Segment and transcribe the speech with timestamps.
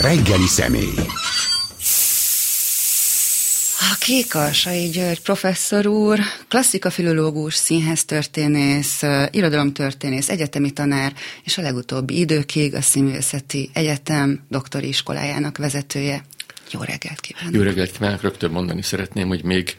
[0.00, 0.94] Reggeli személy.
[3.80, 6.18] A Kékalsai György professzor úr,
[6.48, 11.12] klasszikafilológus, színháztörténész, irodalomtörténész, egyetemi tanár,
[11.44, 16.24] és a legutóbbi időkig a Színművészeti Egyetem doktori iskolájának vezetője.
[16.70, 17.54] Jó reggelt kívánok!
[17.54, 18.20] Jó reggelt kívánok!
[18.20, 19.76] Rögtön mondani szeretném, hogy még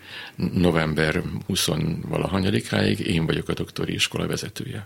[0.53, 4.83] november 20-valahanyadikáig én vagyok a doktori iskola vezetője.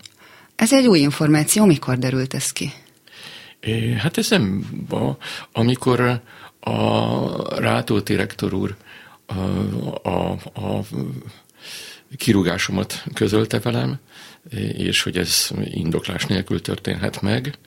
[0.55, 2.73] Ez egy új információ, mikor derült ez ki?
[3.97, 4.65] Hát ez nem,
[5.51, 6.21] amikor
[6.59, 8.75] a Rátóti rektor úr
[9.25, 10.83] a, a, a
[12.17, 13.99] kirúgásomat közölte velem,
[14.77, 17.57] és hogy ez indoklás nélkül történhet meg,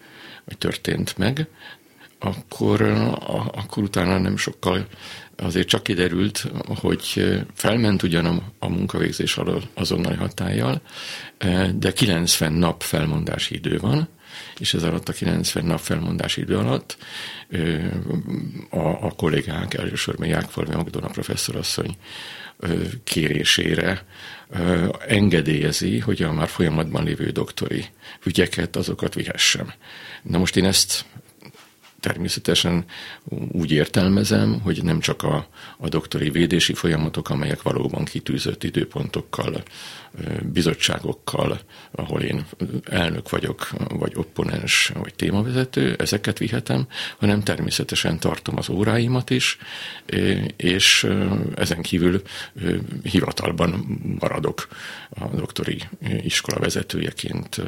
[0.44, 1.48] vagy történt meg,
[2.18, 2.82] akkor,
[3.52, 4.86] akkor utána nem sokkal
[5.36, 10.80] azért csak kiderült, hogy felment ugyan a, a munkavégzés alól azonnali hatállyal,
[11.74, 14.08] de 90 nap felmondási idő van,
[14.60, 16.96] és ez alatt a 90 nap felmondási idő alatt
[18.70, 21.96] a, a kollégánk, elsősorban Jákfalvi Magdona professzorasszony
[23.04, 24.04] kérésére
[25.06, 27.84] engedélyezi, hogy a már folyamatban lévő doktori
[28.24, 29.72] ügyeket, azokat vihessem.
[30.22, 31.04] Na most én ezt
[32.00, 32.84] természetesen
[33.52, 39.62] úgy értelmezem, hogy nem csak a, a doktori védési folyamatok, amelyek valóban kitűzött időpontokkal,
[40.52, 42.46] bizottságokkal, ahol én
[42.84, 46.86] elnök vagyok, vagy opponens, vagy témavezető, ezeket vihetem,
[47.18, 49.58] hanem természetesen tartom az óráimat is,
[50.56, 51.08] és
[51.54, 52.22] ezen kívül
[53.02, 54.68] hivatalban maradok
[55.10, 55.82] a doktori
[56.22, 57.62] iskola vezetőjeként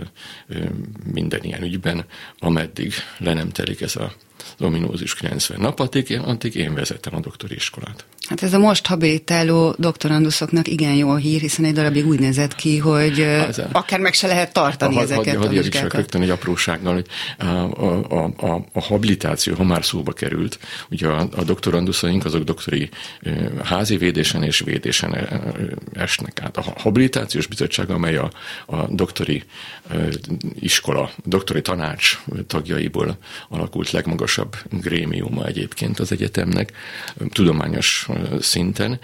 [1.12, 2.04] minden ilyen ügyben,
[2.38, 4.12] ameddig le nem telik ez a
[4.58, 8.04] ominózus 90 nap, addig, addig én vezettem a doktori iskolát.
[8.28, 12.78] Hát ez a most habilitáló doktoranduszoknak igen jó hír, hiszen egy darabig úgy nézett ki,
[12.78, 15.92] hogy az akár meg se lehet tartani a, ezeket a, a vizsgákat.
[15.92, 17.06] rögtön egy aprósággal, hogy
[17.38, 20.58] a, a, a, a habilitáció, ha már szóba került,
[20.90, 22.88] ugye a, a doktoranduszaink azok doktori
[23.64, 25.28] házi védésen és védésen
[25.92, 26.56] esnek át.
[26.56, 28.30] A habilitációs bizottság, amely a,
[28.66, 29.42] a doktori
[30.54, 34.27] iskola, doktori tanács tagjaiból alakult legmagasabb
[34.70, 36.72] grémiuma egyébként az egyetemnek,
[37.28, 38.08] tudományos
[38.40, 38.98] szinten,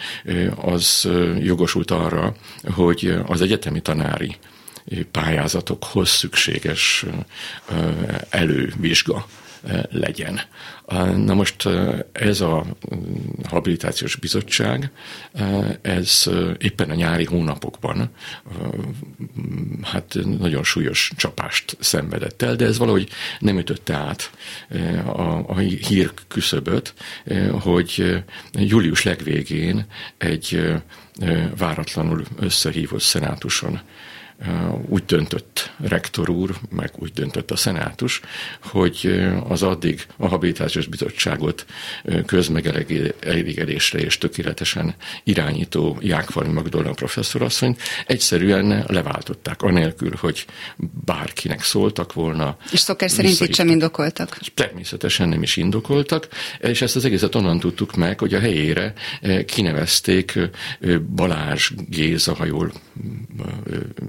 [0.57, 1.09] az
[1.41, 2.35] jogosult arra,
[2.75, 4.37] hogy az egyetemi tanári
[5.11, 7.05] pályázatokhoz szükséges
[8.31, 9.27] elővizsga
[9.91, 10.41] legyen.
[11.17, 11.69] Na most
[12.13, 12.65] ez a
[13.49, 14.91] habilitációs bizottság,
[15.83, 18.11] ez éppen a nyári hónapokban
[19.83, 23.09] hát nagyon súlyos csapást szenvedett el, de ez valahogy
[23.39, 24.31] nem ütötte át
[25.05, 26.95] a, a hír küszöböt,
[27.61, 28.23] hogy
[28.53, 29.87] július legvégén
[30.19, 30.75] egy
[31.57, 33.81] váratlanul összehívott szenátuson
[34.89, 38.21] úgy döntött rektor úr, meg úgy döntött a szenátus,
[38.63, 41.67] hogy az addig a habilitációs bizottságot
[42.27, 44.95] közmegelégedésre és tökéletesen
[45.25, 50.47] irányító Jákfalmi Magdolna professzorasszonyt egyszerűen leváltották, anélkül, hogy
[51.05, 52.57] bárkinek szóltak volna.
[52.73, 54.39] És szokás szerint itt sem indokoltak?
[54.55, 56.29] Természetesen nem is indokoltak,
[56.59, 58.93] és ezt az egészet onnan tudtuk meg, hogy a helyére
[59.47, 60.39] kinevezték
[61.15, 62.73] Balázs Géza, ha jól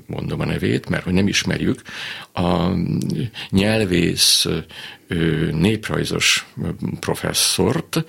[0.05, 1.81] mondom a nevét, mert hogy nem ismerjük,
[2.33, 2.69] a
[3.49, 4.47] nyelvész
[5.51, 6.45] néprajzos
[6.99, 8.03] professzort,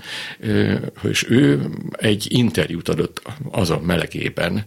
[1.03, 1.61] és ő
[1.93, 4.65] egy interjút adott az a melegében,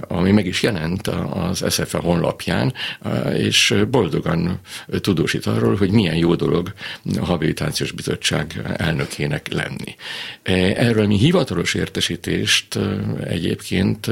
[0.00, 2.72] ami meg is jelent az SFE honlapján,
[3.36, 4.60] és boldogan
[5.00, 6.72] tudósít arról, hogy milyen jó dolog
[7.20, 9.94] a habilitációs bizottság elnökének lenni.
[10.74, 12.78] Erről mi hivatalos értesítést
[13.24, 14.10] egyébként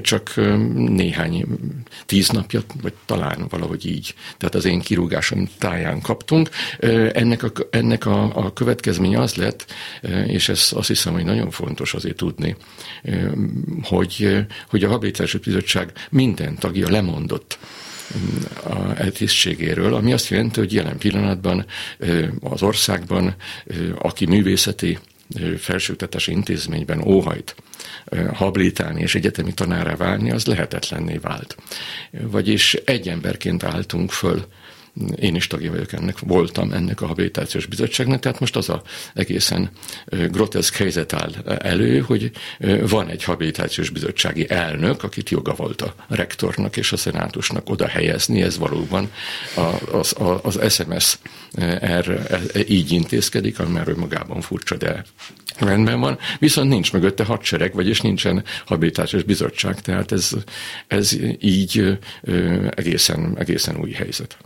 [0.00, 0.32] csak
[0.74, 1.46] néhány
[2.06, 6.48] tíz napja, vagy talán valahogy így, tehát az én kirúgásom táján kaptunk,
[7.12, 9.72] ennek a, ennek a, a következménye az lett,
[10.26, 12.56] és ez azt hiszem, hogy nagyon fontos azért tudni,
[13.82, 17.58] hogy, hogy a Habilitációs Bizottság minden tagja lemondott
[18.64, 21.66] a tisztségéről, ami azt jelenti, hogy jelen pillanatban
[22.40, 23.34] az országban,
[23.98, 24.98] aki művészeti
[25.58, 27.54] felsőoktatási intézményben óhajt
[28.32, 31.56] habilitálni és egyetemi tanárá válni, az lehetetlenné vált.
[32.10, 34.46] Vagyis egy emberként álltunk föl
[35.16, 38.82] én is tagja vagyok ennek, voltam ennek a habilitációs bizottságnak, tehát most az a
[39.14, 39.70] egészen
[40.30, 42.30] groteszk helyzet áll elő, hogy
[42.88, 48.42] van egy habilitációs bizottsági elnök, akit joga volt a rektornak és a szenátusnak oda helyezni,
[48.42, 49.10] ez valóban
[49.92, 51.18] az, az, az SMS
[51.80, 55.04] erre, e, így intézkedik, ami már magában furcsa, de
[55.58, 60.30] rendben van, viszont nincs mögötte hadsereg, vagyis nincsen habilitációs bizottság, tehát ez,
[60.86, 61.98] ez így
[62.74, 64.36] egészen, egészen új helyzet.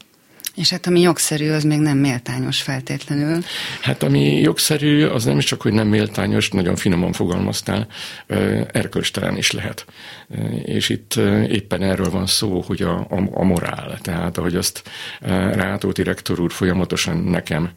[0.58, 3.42] És hát ami jogszerű, az még nem méltányos feltétlenül.
[3.80, 7.86] Hát ami jogszerű, az nem is csak, hogy nem méltányos, nagyon finoman fogalmaztál,
[8.72, 9.84] erkölcstelen is lehet.
[10.64, 11.14] És itt
[11.48, 14.82] éppen erről van szó, hogy a, a, a morál, tehát ahogy azt
[15.52, 17.70] Rátóti rektor úr folyamatosan nekem,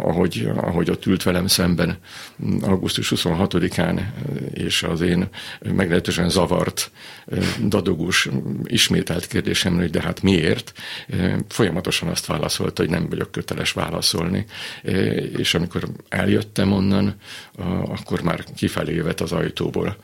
[0.00, 1.98] ahogy, ahogy ott ült velem szemben
[2.60, 4.00] augusztus 26-án,
[4.52, 5.28] és az én
[5.74, 6.90] meglehetősen zavart,
[7.64, 8.28] dadogós,
[8.64, 10.72] ismételt kérdésemre, hogy de hát miért,
[11.48, 14.44] folyamatosan azt válaszolta, hogy nem vagyok köteles válaszolni,
[15.36, 17.14] és amikor eljöttem onnan,
[17.88, 19.96] akkor már kifelé jövet az ajtóból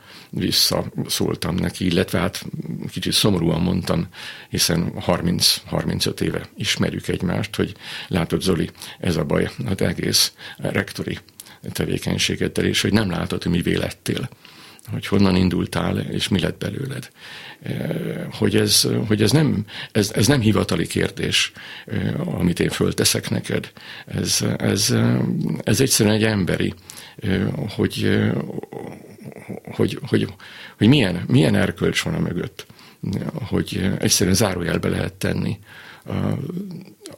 [1.13, 2.45] visszaszóltam neki, illetve hát
[2.91, 4.07] kicsit szomorúan mondtam,
[4.49, 7.73] hiszen 30-35 éve ismerjük egymást, hogy
[8.07, 8.69] látod Zoli,
[8.99, 11.17] ez a baj, hát egész rektori
[11.71, 14.29] tevékenységeddel, és hogy nem látod, hogy mi vélettél
[14.91, 17.09] hogy honnan indultál, és mi lett belőled.
[18.31, 21.51] Hogy ez, hogy ez, nem, ez, ez nem hivatali kérdés,
[22.25, 23.71] amit én fölteszek neked.
[24.05, 24.95] Ez, ez,
[25.63, 26.73] ez egyszerűen egy emberi,
[27.75, 28.19] hogy,
[29.71, 30.33] hogy, hogy,
[30.77, 32.65] hogy milyen, milyen erkölcs van a mögött,
[33.33, 35.59] hogy egyszerűen zárójelbe lehet tenni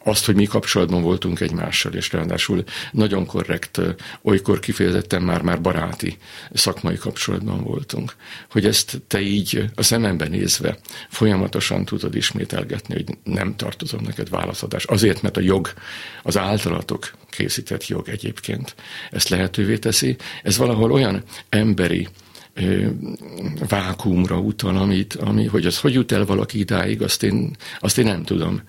[0.07, 3.81] azt, hogy mi kapcsolatban voltunk egymással, és ráadásul nagyon korrekt,
[4.21, 6.17] olykor kifejezetten már-már baráti
[6.53, 8.15] szakmai kapcsolatban voltunk.
[8.49, 10.77] Hogy ezt te így a szememben nézve
[11.09, 14.83] folyamatosan tudod ismételgetni, hogy nem tartozom neked válaszadás.
[14.85, 15.73] Azért, mert a jog,
[16.23, 18.75] az általatok készített jog egyébként
[19.11, 20.15] ezt lehetővé teszi.
[20.43, 22.07] Ez valahol olyan emberi,
[23.67, 28.05] vákumra utal, amit, ami, hogy az hogy jut el valaki idáig, azt én, azt én
[28.05, 28.61] nem tudom.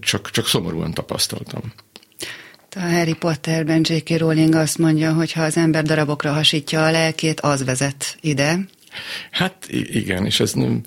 [0.00, 1.62] Csak, csak szomorúan tapasztaltam.
[2.76, 4.18] A Harry Potterben J.K.
[4.18, 8.58] Rowling azt mondja, hogy ha az ember darabokra hasítja a lelkét, az vezet ide.
[9.30, 10.80] Hát igen, és ez nem,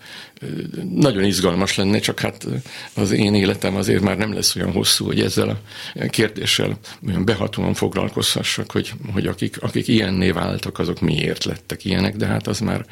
[0.94, 2.48] nagyon izgalmas lenne, csak hát
[2.94, 7.74] az én életem azért már nem lesz olyan hosszú, hogy ezzel a kérdéssel olyan behatóan
[7.74, 12.86] foglalkozhassak, hogy, hogy akik, akik ilyenné váltak, azok miért lettek ilyenek, de hát az már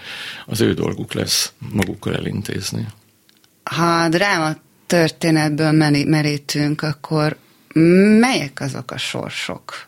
[0.46, 2.86] az ő dolguk lesz magukkal elintézni.
[3.64, 4.56] Ha dráma
[4.86, 5.72] történetből
[6.06, 7.38] merítünk, akkor
[8.20, 9.87] melyek azok a sorsok,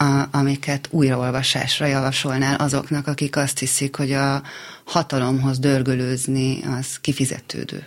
[0.00, 4.42] a, amiket újraolvasásra javasolnál azoknak, akik azt hiszik, hogy a
[4.84, 7.84] hatalomhoz dörgölőzni az kifizetődő?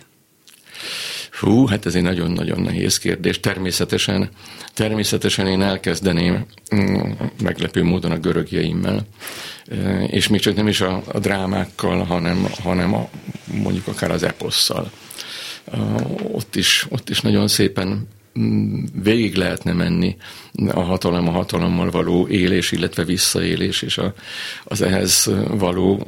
[1.40, 3.40] Hú, hát ez egy nagyon-nagyon nehéz kérdés.
[3.40, 4.28] Természetesen,
[4.74, 7.10] természetesen én elkezdeném mm,
[7.42, 9.06] meglepő módon a görögjeimmel,
[9.68, 13.08] e, és még csak nem is a, a drámákkal, hanem, hanem a,
[13.44, 14.90] mondjuk akár az eposszal.
[16.32, 18.08] Ott is, ott is nagyon szépen
[19.02, 20.16] végig lehetne menni
[20.68, 24.14] a hatalom a hatalommal való élés, illetve visszaélés, és a,
[24.64, 26.06] az ehhez való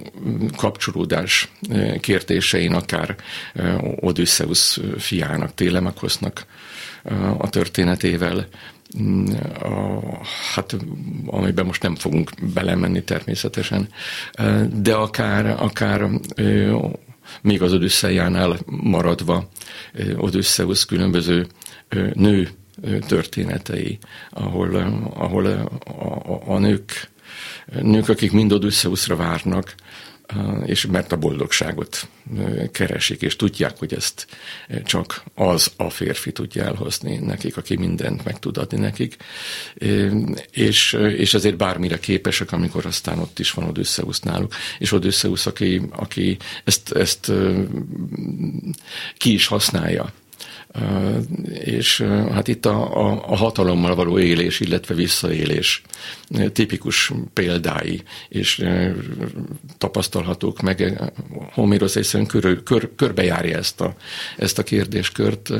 [0.57, 1.49] kapcsolódás
[2.01, 3.17] kérdésein akár
[4.01, 6.47] Odysseus fiának, Télemakosnak
[7.39, 8.47] a történetével,
[9.63, 10.01] a,
[10.55, 10.77] hát
[11.27, 13.89] amiben most nem fogunk belemenni természetesen,
[14.73, 16.09] de akár, akár
[17.41, 19.49] még az Odüsszejánál maradva
[20.17, 21.47] Odysseus különböző
[22.15, 22.49] nő
[23.07, 23.99] történetei,
[24.31, 24.75] ahol,
[25.15, 25.71] ahol a,
[26.33, 27.11] a, a nők,
[27.81, 29.75] nők, akik mind Odysseusra várnak,
[30.65, 32.09] és mert a boldogságot
[32.73, 34.27] keresik, és tudják, hogy ezt
[34.85, 39.17] csak az a férfi tudja elhozni nekik, aki mindent meg tud adni nekik,
[40.51, 45.83] és, és ezért bármire képesek, amikor aztán ott is van Odysseus náluk, és Odysseus, aki,
[45.91, 47.33] aki ezt, ezt
[49.17, 50.13] ki is használja,
[51.67, 52.01] és
[52.33, 55.83] hát itt a, a, a hatalommal való élés, illetve visszaélés
[56.53, 58.65] tipikus példái, és
[59.79, 61.03] tapasztalhatók meg.
[61.53, 63.95] Homérosz egyszerűen kör, kör, körbejárja ezt a,
[64.37, 65.51] ezt a kérdéskört,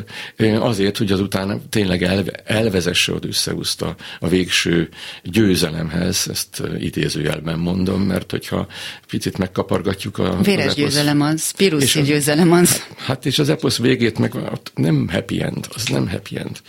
[0.59, 4.89] azért, hogy azután tényleg elve, elvezesse Odysseuszt a, a végső
[5.23, 8.67] győzelemhez, ezt idézőjelben mondom, mert hogyha
[9.07, 10.41] picit megkapargatjuk a...
[10.41, 12.83] Véres az győzelem az, piruszi győzelem az.
[12.95, 14.33] Hát és az eposz végét meg
[14.75, 16.61] nem happy end, az nem happy end.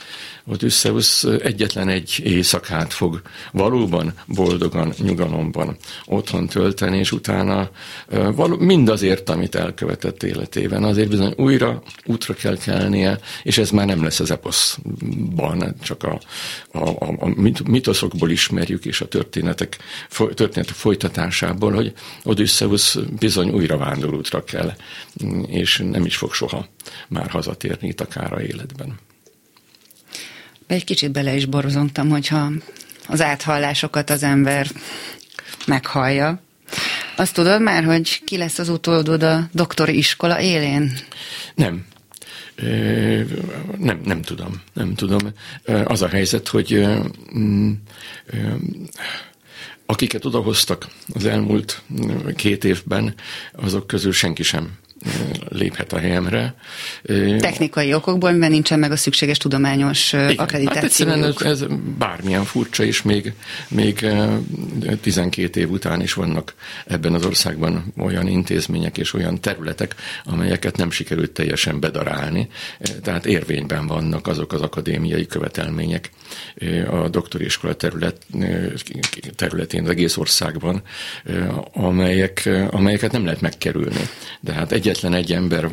[0.47, 7.71] Odysseus egyetlen egy éjszakát fog valóban boldogan, nyugalomban otthon tölteni, és utána
[8.35, 14.03] való, mindazért, amit elkövetett életében, azért bizony újra útra kell kelnie, és ez már nem
[14.03, 16.21] lesz az eposzban, csak a,
[16.73, 17.33] a, a, a
[17.65, 19.77] mitoszokból ismerjük, és a történetek,
[20.35, 21.93] történetek folytatásából, hogy
[22.25, 24.73] Odysseus bizony újra vándorútra kell,
[25.47, 26.67] és nem is fog soha
[27.09, 28.99] már hazatérni itt a kára életben
[30.69, 32.51] egy kicsit bele is borzongtam, hogyha
[33.07, 34.67] az áthallásokat az ember
[35.67, 36.41] meghallja.
[37.17, 40.93] Azt tudod már, hogy ki lesz az utódod a doktori iskola élén?
[41.55, 41.87] Nem.
[43.79, 45.21] Nem, nem tudom, nem tudom.
[45.85, 46.87] Az a helyzet, hogy
[47.39, 47.73] mm,
[49.87, 51.83] akiket odahoztak az elmúlt
[52.37, 53.15] két évben,
[53.53, 54.71] azok közül senki sem
[55.49, 56.55] léphet a helyemre.
[57.39, 61.07] Technikai okokból, mert nincsen meg a szükséges tudományos Igen, akkreditáció.
[61.07, 61.65] Hát ez, ez
[61.99, 63.33] bármilyen furcsa is, még,
[63.69, 64.07] még
[65.01, 66.55] 12 év után is vannak
[66.87, 72.49] ebben az országban olyan intézmények és olyan területek, amelyeket nem sikerült teljesen bedarálni.
[73.03, 76.11] Tehát érvényben vannak azok az akadémiai követelmények
[76.91, 78.27] a doktori iskola terület,
[79.37, 80.83] területén, az egész országban,
[81.73, 84.09] amelyek, amelyeket nem lehet megkerülni.
[84.41, 85.71] De hát egy egyetlen egy ember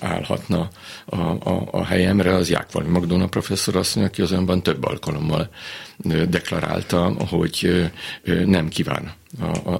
[0.00, 0.68] állhatna
[1.04, 5.48] a, a, a helyemre, az Jákvali Magdona professzor asszony, aki azonban több alkalommal
[6.28, 7.90] deklarálta, hogy
[8.44, 9.18] nem kíván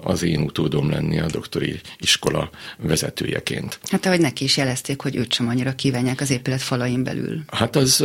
[0.03, 3.79] az én utódom lenni a doktori iskola vezetőjeként.
[3.91, 7.43] Hát ahogy neki is jelezték, hogy őt sem annyira kívánják az épület falain belül.
[7.47, 8.01] Hát az,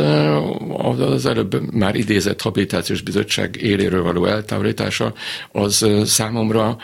[0.98, 5.14] az előbb már idézett habilitációs bizottság éléről való eltávolítása,
[5.52, 6.76] az számomra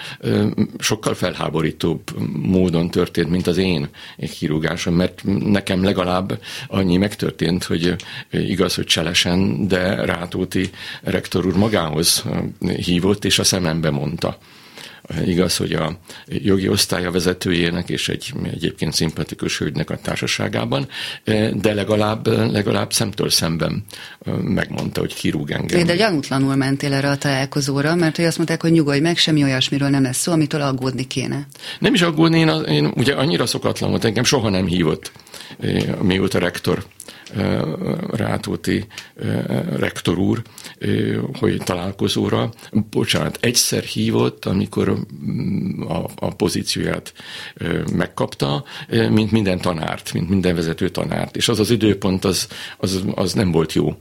[0.79, 2.01] sokkal felháborítóbb
[2.33, 3.89] módon történt, mint az én
[4.39, 7.95] kirúgásom, mert nekem legalább annyi megtörtént, hogy
[8.31, 10.71] igaz, hogy cselesen, de Rátóti
[11.23, 12.25] rektor úr magához
[12.77, 14.39] hívott, és a szemembe mondta.
[15.27, 20.89] Igaz, hogy a jogi osztálya vezetőjének és egy egyébként szimpatikus hölgynek a társaságában,
[21.53, 23.85] de legalább, legalább szemtől szemben
[24.41, 25.87] megmondta, hogy kirúg engem.
[25.87, 29.89] De gyanútlanul mentél erre a találkozóra, mert hogy azt mondták, hogy nyugodj meg, semmi olyasmiről
[29.89, 31.47] nem lesz szó, amitől aggódni kéne.
[31.79, 35.13] Nem is aggódni, én, én ugye annyira szokatlan volt, engem soha nem hívott,
[36.03, 36.85] mióta rektor
[38.11, 38.87] Rátóti
[39.77, 40.43] rektor úr,
[41.39, 42.51] hogy találkozóra.
[42.91, 47.13] Bocsánat, egyszer hívott, amikor mm, a, a pozícióját
[47.93, 48.65] megkapta,
[49.11, 51.37] mint minden tanárt, mint minden vezető tanárt.
[51.37, 52.49] És az az időpont, az,
[52.79, 53.97] az, az nem volt jó.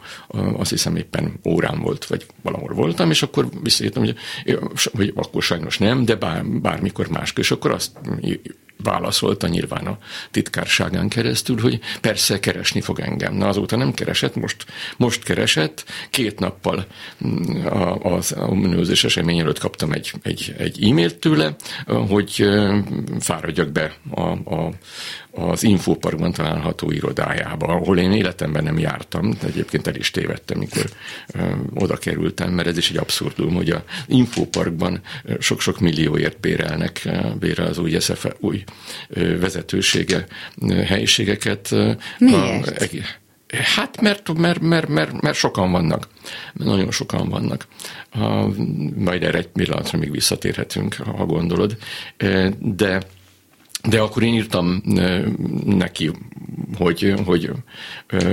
[0.58, 4.16] Azt hiszem éppen órán volt, vagy valahol voltam, és akkor visszajöttem, hogy,
[4.94, 7.44] hogy akkor sajnos nem, de bár, bármikor máskor.
[7.44, 7.92] És akkor azt
[8.84, 9.98] válaszolta nyilván a
[10.32, 13.34] titkárságán keresztül, hogy persze keresni fog engem.
[13.34, 14.66] Na azóta nem keresett, most,
[14.98, 15.86] most keresett.
[16.10, 16.86] Két nappal
[17.26, 17.66] mm,
[18.04, 22.50] az ominózus esemény előtt kaptam egy, egy, egy e-mailt tőle, hogy
[23.20, 24.22] fáradjak be a,
[24.56, 24.72] a,
[25.32, 30.86] az Infoparkban található irodájába, ahol én életemben nem jártam, de egyébként el is tévedtem, mikor
[31.74, 35.02] oda kerültem, mert ez is egy abszurdum, hogy a Infoparkban
[35.40, 37.10] sok-sok millióért bérelnek,
[37.40, 38.64] bérel az új SZF új
[39.40, 40.28] vezetősége
[40.86, 41.76] helyiségeket.
[42.18, 42.82] Miért?
[42.82, 43.20] A,
[43.52, 46.08] Hát mert, mert, mert, mert, mert sokan vannak.
[46.54, 47.68] Nagyon sokan vannak.
[48.96, 51.78] Majd erre egy pillanatra még visszatérhetünk, ha gondolod.
[52.60, 53.02] De
[53.90, 54.82] de akkor én írtam
[55.66, 56.12] neki,
[56.78, 57.52] hogy, hogy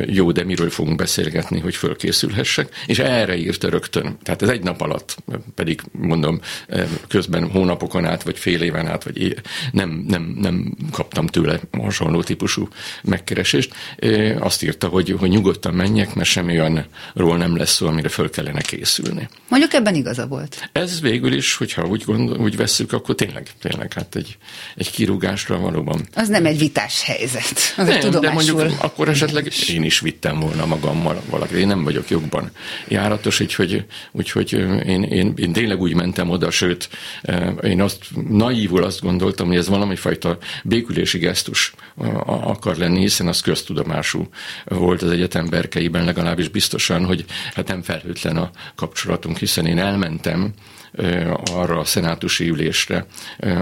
[0.06, 4.16] jó, de miről fogunk beszélgetni, hogy fölkészülhessek, és erre írta rögtön.
[4.22, 5.16] Tehát ez egy nap alatt,
[5.54, 6.40] pedig mondom,
[7.08, 9.36] közben hónapokon át, vagy fél éven át, vagy
[9.72, 12.68] nem, nem, nem kaptam tőle hasonló típusú
[13.02, 13.74] megkeresést.
[14.38, 18.60] Azt írta, hogy, hogy nyugodtan menjek, mert semmi olyanról nem lesz szó, amire föl kellene
[18.60, 19.28] készülni.
[19.48, 20.68] Mondjuk ebben igaza volt.
[20.72, 24.38] Ez végül is, hogyha úgy, gondol, úgy vesszük, akkor tényleg, tényleg hát egy,
[24.76, 26.00] egy kirúgás egymásra valóban.
[26.14, 27.74] Az nem egy vitás helyzet.
[27.76, 31.56] Az nem, de mondjuk akkor esetleg én is vittem volna magammal valaki.
[31.56, 32.50] Én nem vagyok jogban
[32.88, 34.52] járatos, úgyhogy, úgyhogy
[34.86, 36.88] én, én, én tényleg úgy mentem oda, sőt,
[37.62, 41.74] én azt naívul azt gondoltam, hogy ez valami fajta békülési gesztus
[42.26, 44.28] akar lenni, hiszen az köztudomású
[44.64, 50.52] volt az egyetem berkeiben legalábbis biztosan, hogy hát nem felhőtlen a kapcsolatunk, hiszen én elmentem
[51.52, 53.06] arra a szenátusi ülésre,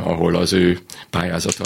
[0.02, 0.78] ahol az ő
[1.11, 1.64] pályázata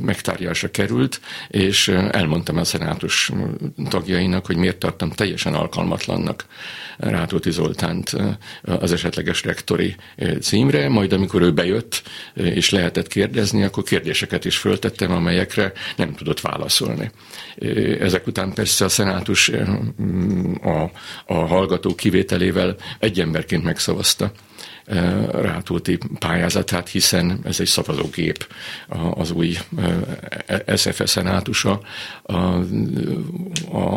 [0.00, 3.32] megtárgyalásra került, és elmondtam a szenátus
[3.88, 6.44] tagjainak, hogy miért tartom teljesen alkalmatlannak
[6.96, 8.16] Rátóti Zoltánt
[8.62, 9.96] az esetleges rektori
[10.40, 12.02] címre, majd amikor ő bejött,
[12.34, 17.10] és lehetett kérdezni, akkor kérdéseket is föltettem, amelyekre nem tudott válaszolni.
[18.00, 19.50] Ezek után persze a szenátus
[20.62, 20.90] a,
[21.26, 24.32] a hallgató kivételével egy emberként megszavazta
[25.30, 28.46] Rátóti pályázatát, hiszen ez egy szavazógép
[29.14, 29.56] az új
[30.76, 31.80] SFS szenátusa,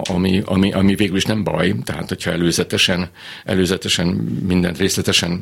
[0.03, 3.09] ami, ami, ami végül is nem baj, tehát hogyha előzetesen,
[3.45, 4.07] előzetesen
[4.47, 5.41] mindent részletesen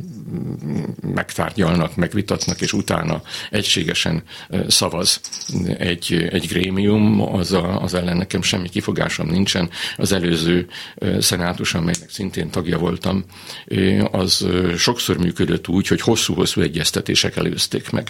[1.14, 4.24] megtárgyalnak, megvitatnak, és utána egységesen
[4.68, 5.22] szavaz
[5.78, 9.70] egy, egy grémium, az, a, az ellen nekem semmi kifogásom nincsen.
[9.98, 10.68] Az előző
[11.20, 13.24] szenátus, amelynek szintén tagja voltam,
[14.12, 14.48] az
[14.78, 15.33] sokszor működött
[15.68, 18.08] úgy, hogy hosszú-hosszú egyeztetések előzték meg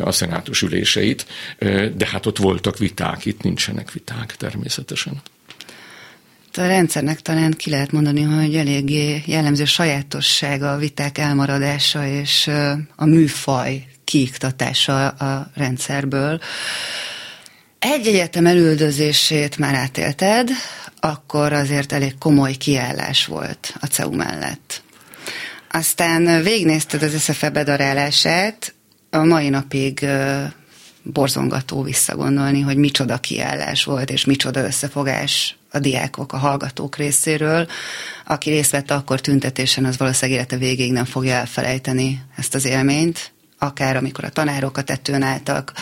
[0.00, 1.26] a szenátus üléseit,
[1.94, 5.22] de hát ott voltak viták, itt nincsenek viták természetesen.
[6.56, 12.50] A rendszernek talán ki lehet mondani, hogy eléggé jellemző sajátossága a viták elmaradása és
[12.96, 16.40] a műfaj kiiktatása a rendszerből.
[17.78, 20.50] Egy egyetem elüldözését már átélted,
[21.00, 24.83] akkor azért elég komoly kiállás volt a CEU mellett.
[25.76, 28.74] Aztán végnézted az SZFE bedarálását,
[29.10, 30.06] a mai napig
[31.02, 37.66] borzongató visszagondolni, hogy micsoda kiállás volt, és micsoda összefogás a diákok, a hallgatók részéről.
[38.26, 43.32] Aki részt vett akkor tüntetésen, az valószínűleg élete végéig nem fogja elfelejteni ezt az élményt,
[43.58, 45.72] akár amikor a tanárok a tetőn álltak,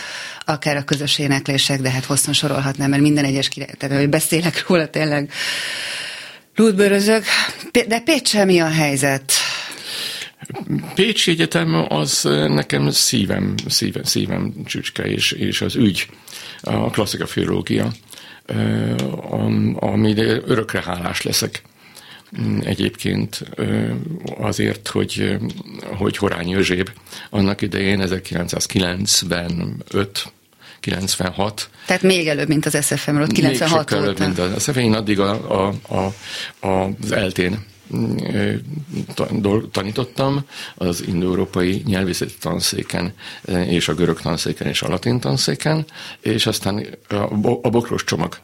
[0.45, 4.87] akár a közös éneklések, de hát hosszan sorolhatnám, mert minden egyes tehát hogy beszélek róla
[4.87, 5.31] tényleg
[6.55, 7.23] lútbőrözök.
[7.87, 9.42] De Pécsel mi a helyzet?
[10.95, 16.07] Pécsi Egyetem az nekem szívem, szívem, szívem csücske, és, és az ügy,
[16.61, 17.91] a klasszika filológia,
[19.75, 20.13] ami
[20.45, 21.61] örökre hálás leszek
[22.41, 23.45] mm, egyébként
[24.37, 25.37] azért, hogy,
[25.97, 26.89] hogy Horányi Özséb
[27.29, 30.31] annak idején 1995
[30.79, 31.69] 96.
[31.85, 34.77] Tehát még előbb, mint az SFM-ről, 96 Még előbb, mint az SFM.
[34.77, 36.13] Én addig a, a, a,
[37.01, 37.65] az eltén
[39.71, 40.41] tanítottam
[40.75, 43.13] az indoeurópai nyelvészeti tanszéken
[43.47, 45.85] és a görög tanszéken és a latin tanszéken,
[46.19, 46.85] és aztán
[47.61, 48.37] a bokros csomag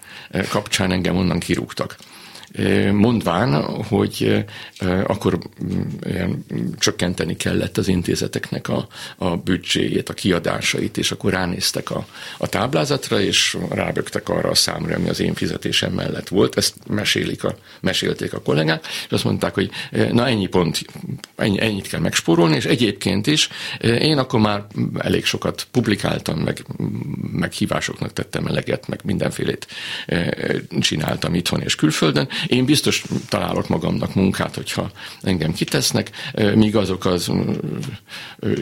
[0.50, 1.98] kapcsán engem onnan kirúgtak
[2.92, 4.46] mondván, hogy
[5.04, 5.40] akkor
[6.80, 8.88] csökkenteni kellett az intézeteknek a,
[9.18, 12.06] a büdzséjét, a kiadásait, és akkor ránéztek a,
[12.38, 16.58] a táblázatra, és rábögtek arra a számra, ami az én fizetésem mellett volt.
[16.58, 19.70] Ezt mesélik a, mesélték a kollégák, és azt mondták, hogy
[20.12, 20.86] na ennyi pont,
[21.36, 23.50] ennyi, ennyit kell megspórolni, és egyébként is
[23.82, 24.66] én akkor már
[24.98, 26.66] elég sokat publikáltam, meg,
[27.32, 29.68] meg hívásoknak tettem eleget, meg mindenfélét
[30.80, 34.92] csináltam itthon és külföldön, én biztos találok magamnak munkát, hogyha
[35.22, 36.12] engem kitesznek,
[36.56, 37.32] míg azok az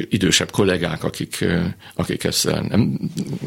[0.09, 1.45] idősebb kollégák, akik,
[1.95, 2.99] akik ezzel nem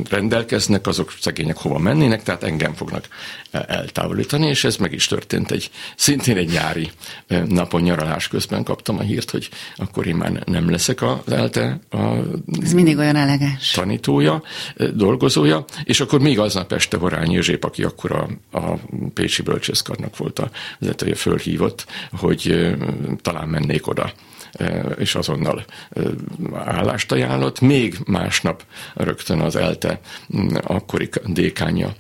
[0.09, 3.09] rendelkeznek, azok szegények hova mennének, tehát engem fognak
[3.51, 6.91] eltávolítani, és ez meg is történt egy, szintén egy nyári
[7.47, 11.97] napon nyaralás közben kaptam a hírt, hogy akkor én már nem leszek az ELTE a
[12.63, 13.71] Ez mindig olyan elegáns.
[13.71, 14.43] tanítója,
[14.95, 18.79] dolgozója, és akkor még aznap este Horányi Józsép, aki akkor a, a
[19.15, 22.75] Pécsi Bölcsészkarnak volt a vezetője, fölhívott, hogy
[23.23, 24.13] talán mennék oda
[24.97, 25.65] és azonnal
[26.55, 27.61] állást ajánlott.
[27.61, 30.01] Még másnap rögtön az ELTE
[30.63, 31.95] akkori dékánya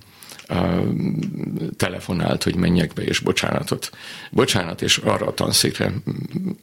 [1.76, 3.90] telefonált, hogy menjek be, és bocsánatot.
[4.30, 5.92] Bocsánat, és arra a tanszékre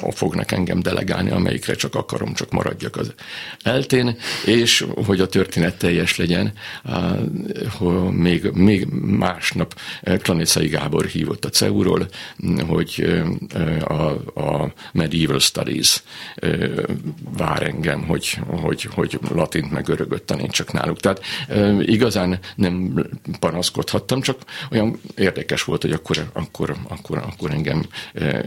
[0.10, 3.14] fognak engem delegálni, amelyikre csak akarom, csak maradjak az
[3.64, 6.54] eltén, és hogy a történet teljes legyen,
[7.78, 9.80] hogy még, még másnap
[10.22, 12.08] Klanicai Gábor hívott a CEU-ról,
[12.68, 13.22] hogy
[13.80, 14.04] a,
[14.42, 16.04] a Medieval Studies
[17.38, 21.00] vár engem, hogy, hogy, hogy latint meg görögöt tanítsak náluk.
[21.00, 21.22] Tehát
[21.82, 23.06] igazán nem
[23.40, 24.38] panaszkodom, panaszkodhattam, csak
[24.72, 28.46] olyan érdekes volt, hogy akkor, akkor, akkor, akkor engem e,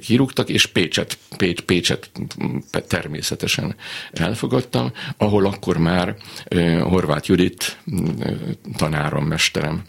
[0.00, 2.10] kirúgtak, és Pécset, Pécs, Pécset
[2.88, 3.76] természetesen
[4.12, 7.78] elfogadtam, ahol akkor már e, Horváth Judit
[8.20, 8.32] e,
[8.76, 9.82] tanárom, mesterem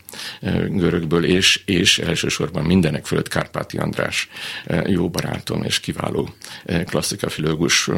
[0.70, 4.30] görögből, és, és elsősorban mindenek fölött Kárpáti András
[4.86, 6.30] jó barátom és kiváló
[6.86, 7.90] klasszikafilológus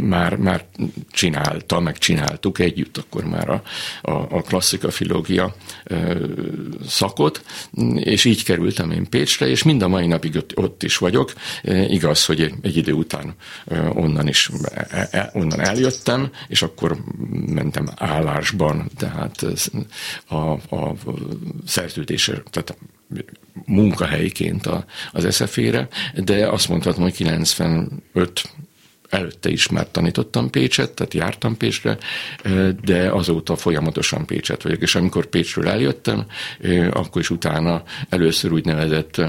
[0.00, 0.64] már, már
[1.10, 3.62] csinálta, meg csináltuk együtt akkor már a,
[4.02, 5.54] a, a klasszikafilológia
[6.88, 7.44] szakot,
[7.94, 11.32] és így kerültem én Pécsre, és mind a mai napig ott is vagyok.
[11.88, 13.34] Igaz, hogy egy idő után
[13.94, 16.96] onnan is e, e, onnan eljöttem, és akkor
[17.46, 19.46] mentem állásban, tehát
[20.26, 20.36] a,
[20.76, 20.94] a
[21.66, 22.76] szerződésre, tehát
[23.64, 24.66] munkahelyként
[25.12, 28.52] az SZF-ére, de azt mondhatom, hogy 95
[29.08, 31.98] előtte is már tanítottam Pécset, tehát jártam Pécsre,
[32.84, 34.82] de azóta folyamatosan Pécset vagyok.
[34.82, 36.26] És amikor Pécsről eljöttem,
[36.90, 39.20] akkor is utána először úgynevezett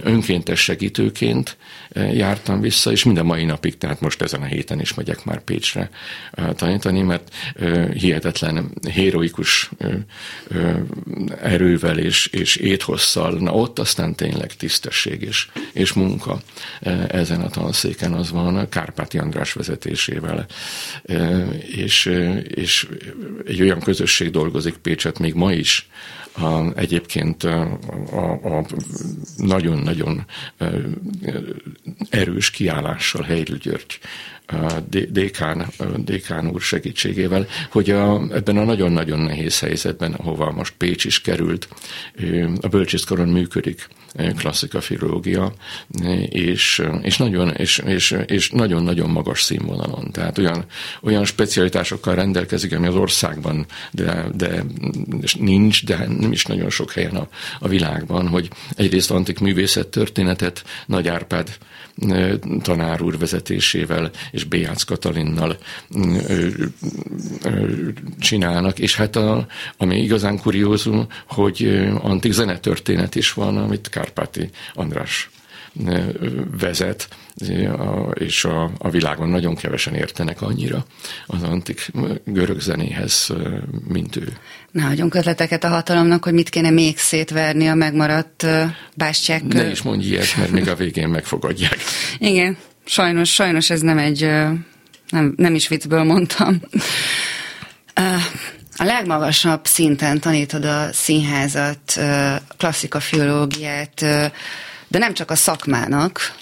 [0.00, 1.56] önkéntes segítőként
[1.94, 5.90] jártam vissza, és minden mai napig, tehát most ezen a héten is megyek már Pécsre
[6.54, 7.34] tanítani, mert
[7.94, 9.70] hihetetlen héroikus
[11.42, 16.40] erővel és, és éthosszal, na ott aztán tényleg tisztesség és, és munka
[17.08, 20.46] ezen a tanszéken az van Kárpáti András vezetésével.
[21.66, 22.06] És,
[22.42, 22.88] és
[23.46, 25.88] egy olyan közösség dolgozik Pécset még ma is,
[26.32, 28.64] a, egyébként a,
[29.36, 30.26] nagyon-nagyon
[32.10, 34.00] erős kiállással Heidl György
[35.08, 35.66] dékán,
[35.96, 41.68] dékán úr segítségével, hogy a, ebben a nagyon-nagyon nehéz helyzetben, ahova most Pécs is került,
[42.60, 43.88] a bölcsészkaron működik
[44.36, 45.52] klasszika filológia,
[46.28, 50.10] és, és, nagyon, és, és, és nagyon-nagyon magas színvonalon.
[50.12, 50.64] Tehát olyan,
[51.02, 54.64] olyan specialitásokkal rendelkezik, ami az országban de, de
[55.38, 60.64] nincs, de nem is nagyon sok helyen a, a világban, hogy egyrészt antik művészet történetet
[60.86, 61.58] Nagy Árpád
[62.62, 65.58] tanár úr vezetésével és Béác Katalinnal
[68.18, 75.30] csinálnak, és hát a, ami igazán kuriózum, hogy antik zenetörténet is van, amit Kárpáti András
[76.58, 77.08] vezet,
[78.14, 80.84] és a, a világon nagyon kevesen értenek annyira
[81.26, 81.90] az antik
[82.24, 83.32] görög zenéhez,
[83.88, 84.36] mint ő.
[84.70, 88.46] Ne hagyjunk ötleteket a hatalomnak, hogy mit kéne még szétverni a megmaradt
[88.94, 89.42] bástyák.
[89.42, 91.78] Ne is mondj ilyet, mert még a végén megfogadják.
[92.18, 94.20] Igen, sajnos, sajnos ez nem egy,
[95.10, 96.60] nem, nem is viccből mondtam.
[98.76, 102.00] A legmagasabb szinten tanítod a színházat,
[102.56, 104.00] klasszika filológiát,
[104.88, 106.34] de nem csak a szakmának,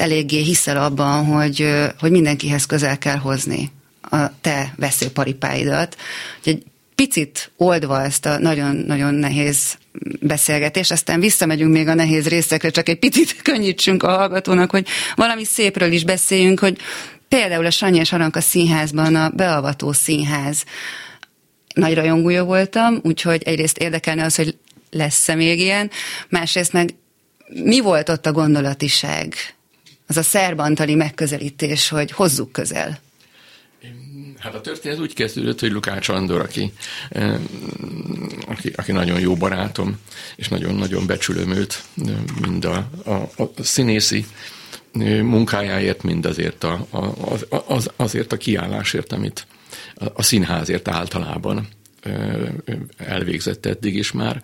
[0.00, 3.70] eléggé hiszel abban, hogy, hogy mindenkihez közel kell hozni
[4.10, 5.96] a te veszőparipáidat.
[6.44, 6.62] Egy
[6.94, 9.78] picit oldva ezt a nagyon-nagyon nehéz
[10.20, 15.44] beszélgetést, aztán visszamegyünk még a nehéz részekre, csak egy picit könnyítsünk a hallgatónak, hogy valami
[15.44, 16.78] szépről is beszéljünk, hogy
[17.28, 20.64] például a Sanyi és Aranka színházban a beavató színház.
[21.74, 24.56] Nagy rajongója voltam, úgyhogy egyrészt érdekelne az, hogy
[24.90, 25.90] lesz-e még ilyen,
[26.28, 26.94] másrészt meg
[27.48, 29.34] mi volt ott a gondolatiság?
[30.10, 32.98] Az a szerbantali megközelítés, hogy hozzuk közel.
[34.38, 36.72] Hát a történet úgy kezdődött, hogy Lukács Andor, aki,
[38.46, 39.98] aki, aki nagyon jó barátom,
[40.36, 41.82] és nagyon-nagyon becsülöm őt,
[42.40, 44.26] mind a, a, a színészi
[45.22, 49.46] munkájáért, mind azért a, a, az, azért a kiállásért, amit
[49.94, 51.68] a, a színházért általában
[52.96, 54.42] elvégzett eddig is már.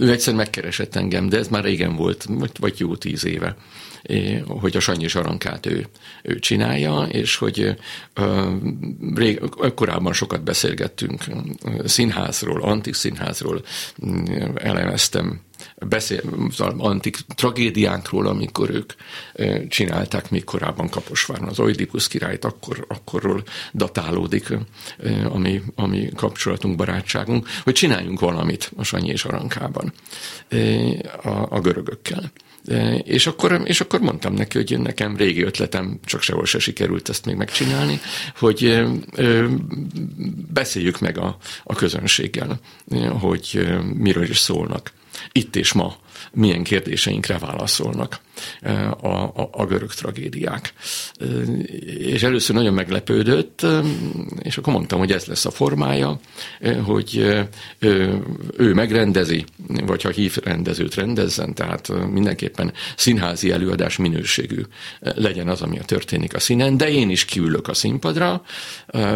[0.00, 2.26] Ő egyszer megkeresett engem, de ez már régen volt,
[2.58, 3.56] vagy jó tíz éve
[4.46, 5.86] hogy a Sanyi Zsarankát ő,
[6.22, 7.76] ő csinálja, és hogy
[9.14, 9.40] rég,
[9.74, 11.24] korábban sokat beszélgettünk
[11.84, 13.62] színházról, antik színházról,
[14.54, 15.40] elemeztem
[15.78, 18.92] beszél az antik tragédiánkról, amikor ők
[19.68, 23.42] csinálták még korábban Kaposváron az Oidipus királyt, akkor, akkorról
[23.72, 24.52] datálódik
[25.28, 29.92] ami, ami kapcsolatunk, barátságunk, hogy csináljunk valamit a Sanyi és Arankában
[31.22, 32.32] a, a görögökkel.
[33.04, 37.26] És akkor, és akkor mondtam neki, hogy nekem régi ötletem, csak sehol se sikerült ezt
[37.26, 38.00] még megcsinálni,
[38.38, 38.84] hogy
[40.52, 42.60] beszéljük meg a, a közönséggel,
[43.20, 44.92] hogy miről is szólnak
[45.32, 45.96] itt és ma
[46.32, 48.20] milyen kérdéseinkre válaszolnak
[49.00, 50.72] a, a, a görög tragédiák.
[51.98, 53.66] És először nagyon meglepődött,
[54.42, 56.20] és akkor mondtam, hogy ez lesz a formája,
[56.84, 57.36] hogy
[58.56, 64.62] ő megrendezi, vagy ha hív rendezőt rendezzen, tehát mindenképpen színházi előadás minőségű
[65.00, 68.42] legyen az, ami történik a színen, de én is kiülök a színpadra,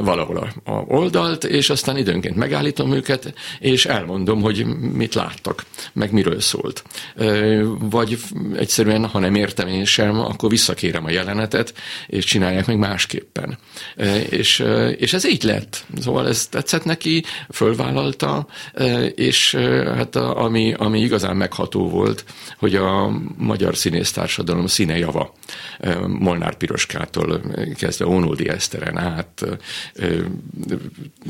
[0.02, 6.12] valahol a, a oldalt, és aztán időnként megállítom őket, és elmondom, hogy mit láttak, meg
[6.12, 6.84] miről szólt.
[7.78, 8.18] Vagy
[8.56, 11.74] egyszerűen ha nem értem én sem, akkor visszakérem a jelenetet,
[12.06, 13.58] és csinálják meg másképpen.
[14.28, 14.64] És,
[14.96, 15.84] és ez így lett.
[16.00, 18.46] Szóval ez tetszett neki, fölvállalta,
[19.14, 22.24] és hát a, ami, ami igazán megható volt,
[22.58, 25.34] hogy a magyar színésztársadalom színe java,
[26.06, 27.40] Molnár Piroskától
[27.76, 29.44] kezdve Ónódi Eszteren át,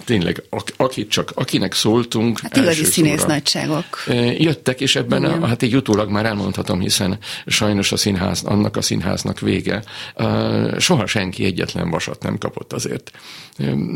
[0.04, 0.42] tényleg
[0.76, 2.38] akit csak, akinek szóltunk.
[2.40, 4.04] Hát igazi színész nagyságok.
[4.38, 8.82] Jöttek, és ebben, a, hát így utólag már elmondhatom, hiszen sajnos a színház, annak a
[8.82, 9.82] színháznak vége.
[10.78, 13.10] Soha senki egyetlen vasat nem kapott azért,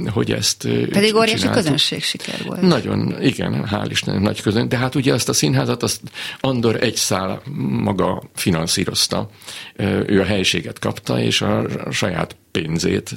[0.06, 2.60] hogy ezt Pedig óriási közönség siker volt.
[2.60, 4.70] Nagyon, igen, hál' Istennek nagy közönség.
[4.70, 6.00] De hát ugye azt a színházat, azt
[6.40, 9.30] Andor egy szál maga finanszírozta.
[10.06, 13.10] Ő a helységet kapta, és a saját pénzét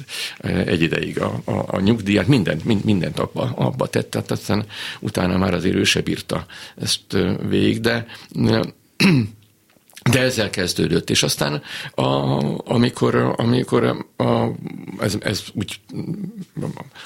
[0.66, 4.66] egy ideig a, a, a nyugdíját, mindent, mindent abba, abba tett, tehát aztán
[5.00, 6.46] utána már azért ő se bírta
[6.76, 7.16] ezt
[7.48, 8.06] végig, de
[10.10, 11.62] de ezzel kezdődött, és aztán
[11.94, 12.04] a,
[12.72, 14.48] amikor, amikor a,
[15.00, 15.80] ez, ez úgy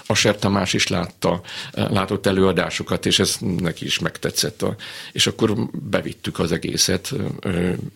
[0.07, 1.41] a Ser Tamás is látta,
[1.73, 4.63] látott előadásokat, és ez neki is megtetszett.
[4.63, 4.77] A,
[5.13, 7.13] és akkor bevittük az egészet,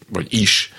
[0.08, 0.72] vagy is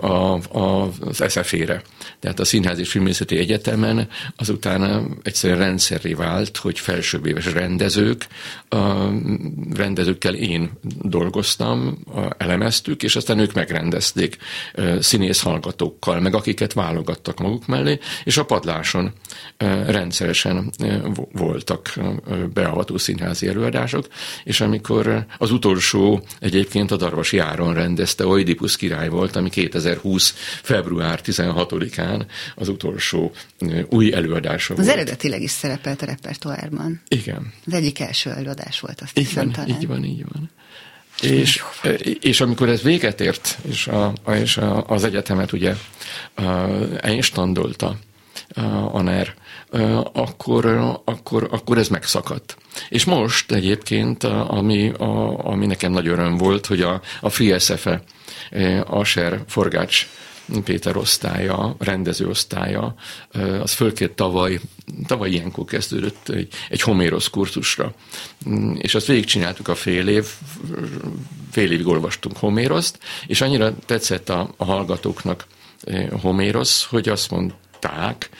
[0.00, 1.82] a, a, az SFE-re.
[2.20, 8.26] Tehát a Színház és Filmészeti Egyetemen azután egyszerűen rendszerré vált, hogy felsőbbéves rendezők,
[8.68, 9.08] a
[9.74, 10.70] rendezőkkel én
[11.02, 11.98] dolgoztam,
[12.38, 14.36] elemeztük, és aztán ők megrendezték
[15.00, 19.12] színész hallgatókkal, meg akiket válogattak maguk mellé, és a padláson
[19.86, 20.70] rendszeresen
[21.32, 21.94] voltak
[22.52, 24.06] beavató színházi előadások,
[24.44, 30.34] és amikor az utolsó egyébként a Darvasi Áron rendezte, Oidipus király volt, ami 2020.
[30.62, 33.32] február 16-án az utolsó
[33.88, 34.88] új előadása az volt.
[34.88, 37.00] Az eredetileg is szerepelt a repertoárban.
[37.08, 37.52] Igen.
[37.66, 39.68] Az egyik első előadás volt, azt így van, talán.
[39.68, 40.50] Így van, így van.
[41.22, 41.64] És,
[42.20, 45.74] és amikor ez véget ért, és, a, és a, az egyetemet ugye
[47.00, 47.96] einstandolta
[48.92, 49.34] a NER,
[50.12, 50.66] akkor,
[51.04, 52.56] akkor, akkor ez megszakadt.
[52.88, 58.02] És most egyébként, ami, a, ami nekem nagy öröm volt, hogy a, a Free SFE,
[58.86, 60.06] Aser Forgács
[60.64, 62.94] Péter osztálya, rendező osztálya,
[63.62, 64.60] az fölkért tavaly,
[65.06, 67.94] tavaly ilyenkor kezdődött egy, egy homérosz kurzusra.
[68.48, 70.26] Mm, és azt végigcsináltuk a fél év,
[71.50, 75.46] fél évig olvastunk homéroszt, és annyira tetszett a, a hallgatóknak
[76.20, 78.30] homérosz, hogy azt mond, mondták,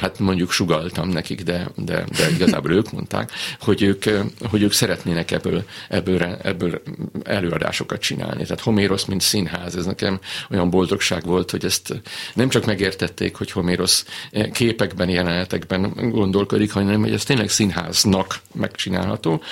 [0.00, 4.04] hát mondjuk sugaltam nekik, de, de, de igazából ők mondták, hogy ők,
[4.50, 6.82] hogy ők szeretnének ebből, ebből, ebből
[7.24, 8.42] előadásokat csinálni.
[8.42, 12.00] Tehát Homérosz, mint színház, ez nekem olyan boldogság volt, hogy ezt
[12.34, 14.06] nem csak megértették, hogy Homérosz
[14.52, 19.42] képekben, jelenetekben gondolkodik, hanem hogy ez tényleg színháznak megcsinálható,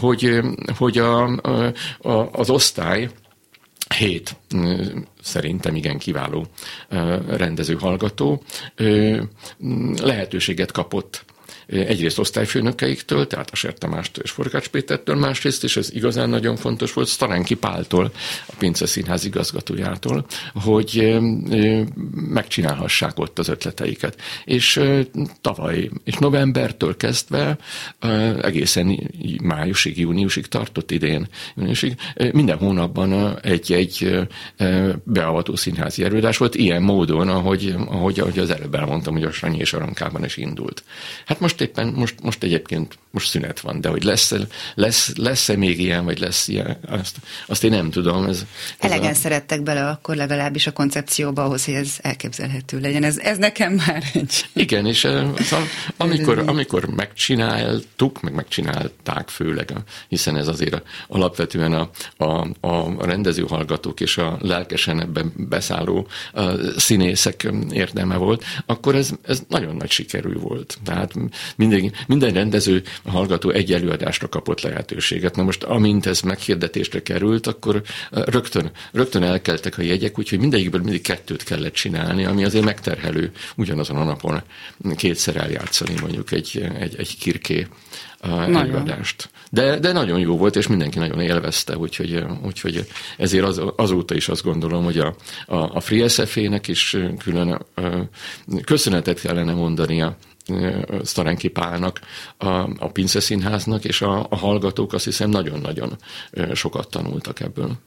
[0.00, 0.40] hogy,
[0.76, 1.22] hogy a,
[1.98, 3.08] a, az osztály
[4.00, 4.36] hét
[5.22, 6.46] szerintem igen kiváló
[7.28, 8.42] rendező hallgató
[10.02, 11.24] lehetőséget kapott
[11.66, 16.92] egyrészt osztályfőnökeiktől, tehát a Ser Tamástól és Forgács Pétertől, másrészt, és ez igazán nagyon fontos
[16.92, 18.12] volt, Staránki Páltól,
[18.46, 21.18] a Pince Színház igazgatójától, hogy
[22.14, 24.20] megcsinálhassák ott az ötleteiket.
[24.44, 24.80] És
[25.40, 27.58] tavaly, és novembertől kezdve
[28.42, 29.10] egészen
[29.42, 31.94] májusig, júniusig tartott idén, júniusig,
[32.32, 34.18] minden hónapban egy-egy
[35.04, 39.58] beavató színházi előadás volt, ilyen módon, ahogy, ahogy, ahogy az előbb elmondtam, hogy a Sanyi
[39.58, 40.82] és Arankában is indult.
[41.26, 44.34] Hát most most éppen, most, most egyébként most szünet van, de hogy lesz,
[44.74, 48.24] lesz, lesz-e még ilyen, vagy lesz ilyen, azt, azt én nem tudom.
[48.24, 48.44] Ez,
[48.78, 49.14] ez Elegen a...
[49.14, 53.04] szerettek bele akkor legalábbis a koncepcióba ahhoz, hogy ez elképzelhető legyen.
[53.04, 54.44] Ez, ez nekem már egy...
[54.52, 59.72] Igen, és szóval, amikor, amikor megcsináltuk, meg megcsinálták főleg,
[60.08, 66.42] hiszen ez azért alapvetően a, a, a rendezőhallgatók és a lelkesen ebben beszálló a
[66.76, 70.78] színészek érdeme volt, akkor ez, ez nagyon nagy sikerű volt.
[70.84, 71.14] Tehát
[71.56, 75.36] minden, minden rendező hallgató egy előadásra kapott lehetőséget.
[75.36, 81.02] Na most, amint ez meghirdetésre került, akkor rögtön, rögtön elkeltek a jegyek, úgyhogy mindegyikből mindig
[81.02, 84.42] kettőt kellett csinálni, ami azért megterhelő ugyanazon a napon
[84.96, 87.66] kétszer eljátszani mondjuk egy, egy, egy kirké
[88.20, 89.30] előadást.
[89.50, 94.28] De, de nagyon jó volt, és mindenki nagyon élvezte, úgyhogy, úgyhogy ezért az, azóta is
[94.28, 95.14] azt gondolom, hogy a,
[95.46, 97.66] a, a Free SF-ének is külön
[98.64, 100.16] köszönetet kellene mondania
[101.02, 102.00] Sztarenki Pálnak,
[102.36, 102.48] a,
[102.84, 105.96] a Pince Színháznak, és a, a hallgatók azt hiszem nagyon-nagyon
[106.52, 107.78] sokat tanultak ebből.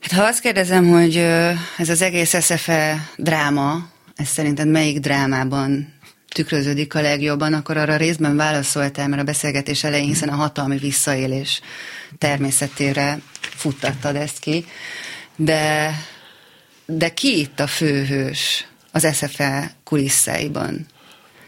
[0.00, 1.16] Hát ha azt kérdezem, hogy
[1.76, 5.94] ez az egész SFE dráma, ez szerinted melyik drámában
[6.28, 11.60] tükröződik a legjobban, akkor arra részben válaszoltál, mert a beszélgetés elején, hiszen a hatalmi visszaélés
[12.18, 14.64] természetére futtattad ezt ki.
[15.36, 15.94] De,
[16.86, 18.66] de ki itt a főhős?
[18.92, 20.86] Az SFE kulisszáiban.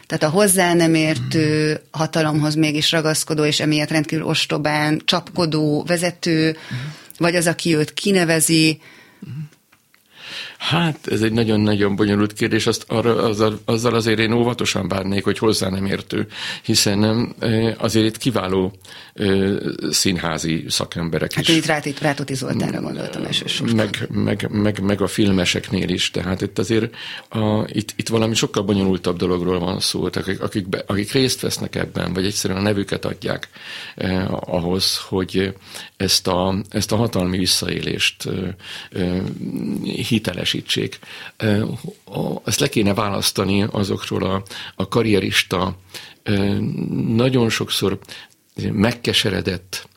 [0.07, 6.57] Tehát a hozzá nem értő, hatalomhoz mégis ragaszkodó, és emiatt rendkívül ostobán, csapkodó vezető,
[7.17, 8.81] vagy az, aki őt kinevezi,
[10.69, 15.37] Hát ez egy nagyon-nagyon bonyolult kérdés, azt arra, azzal, azzal azért én óvatosan bárnék, hogy
[15.37, 16.27] hozzá nem értő,
[16.61, 17.35] hiszen nem,
[17.77, 18.73] azért itt kiváló
[19.89, 21.55] színházi szakemberek hát, is.
[21.83, 23.75] Itt Rátóti Zoltánra gondoltam elsősorban.
[23.75, 26.95] Meg, meg, meg, meg a filmeseknél is, tehát itt azért
[27.29, 31.75] a, itt, itt valami sokkal bonyolultabb dologról van szó, akik, akik, be, akik részt vesznek
[31.75, 33.49] ebben, vagy egyszerűen a nevüket adják
[33.95, 35.53] eh, ahhoz, hogy
[35.97, 38.33] ezt a, ezt a hatalmi visszaélést eh,
[38.91, 39.21] eh,
[39.83, 40.99] hiteles teljesítsék.
[42.43, 44.43] Ezt le kéne választani azokról a,
[44.75, 45.77] a karrierista,
[47.07, 47.99] nagyon sokszor
[48.71, 49.87] megkeseredett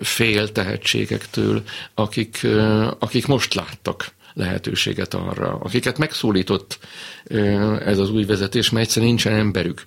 [0.00, 1.62] fél tehetségektől,
[1.94, 2.46] akik,
[2.98, 6.78] akik most láttak lehetőséget arra, akiket megszólított
[7.84, 9.84] ez az új vezetés, mert egyszerűen nincsen emberük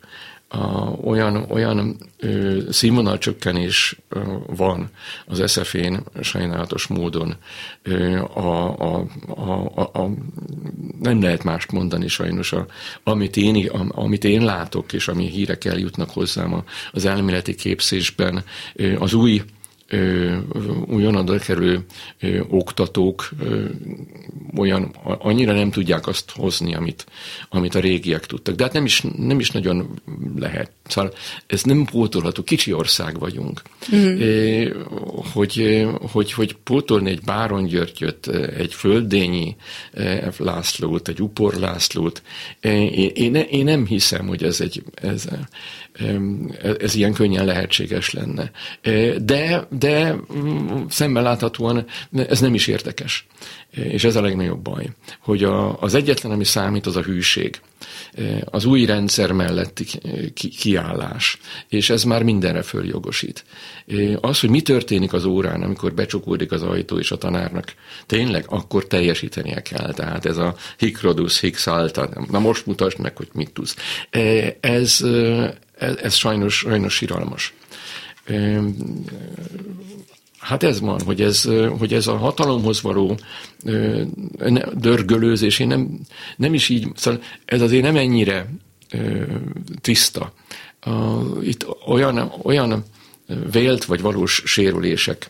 [0.53, 3.99] a, olyan, olyan ö, színvonalcsökkenés
[4.45, 4.89] van
[5.25, 7.35] az SZF-én sajnálatos módon.
[7.81, 10.09] Ö, a, a, a, a,
[10.99, 12.65] nem lehet mást mondani sajnos, a,
[13.03, 18.43] amit, én, a, amit én látok, és ami hírek eljutnak hozzám az elméleti képzésben,
[18.99, 19.41] az új
[20.87, 21.85] újonnan kerülő
[22.49, 23.29] oktatók
[24.57, 27.05] olyan, annyira nem tudják azt hozni, amit,
[27.49, 28.55] amit a régiek tudtak.
[28.55, 30.01] De hát nem is, nem is nagyon
[30.35, 30.71] lehet.
[30.87, 31.13] Szóval
[31.47, 32.43] ez nem pótolható.
[32.43, 33.61] Kicsi ország vagyunk.
[33.95, 34.19] Mm.
[34.19, 34.73] É,
[35.33, 39.55] hogy, hogy, hogy pótolni egy Báron Györgyöt, egy Földényi
[40.37, 42.21] Lászlót, egy Upor Lászlót,
[42.61, 45.27] én, én, én nem hiszem, hogy ez egy ez,
[46.79, 48.51] ez ilyen könnyen lehetséges lenne.
[49.17, 53.27] De, de mm, szemben láthatóan ez nem is érdekes.
[53.71, 57.61] És ez a legnagyobb baj, hogy a, az egyetlen, ami számít, az a hűség.
[58.45, 59.85] Az új rendszer melletti
[60.33, 63.45] kiállás, és ez már mindenre följogosít.
[64.21, 67.73] Az, hogy mi történik az órán, amikor becsukódik az ajtó, és a tanárnak
[68.05, 69.93] tényleg akkor teljesítenie kell.
[69.93, 73.75] Tehát ez a hic rodus, hic salta, na most mutasd meg, hogy mit tudsz.
[74.59, 75.03] Ez,
[75.77, 77.53] ez, ez sajnos, sajnos siralmas.
[80.43, 83.19] Hát ez van, hogy ez, hogy ez a hatalomhoz való
[84.73, 85.99] dörgölőzés, én nem,
[86.37, 88.49] nem is így, szóval ez azért nem ennyire
[89.81, 90.33] tiszta.
[91.41, 92.83] Itt olyan, olyan
[93.51, 95.29] vélt vagy valós sérülések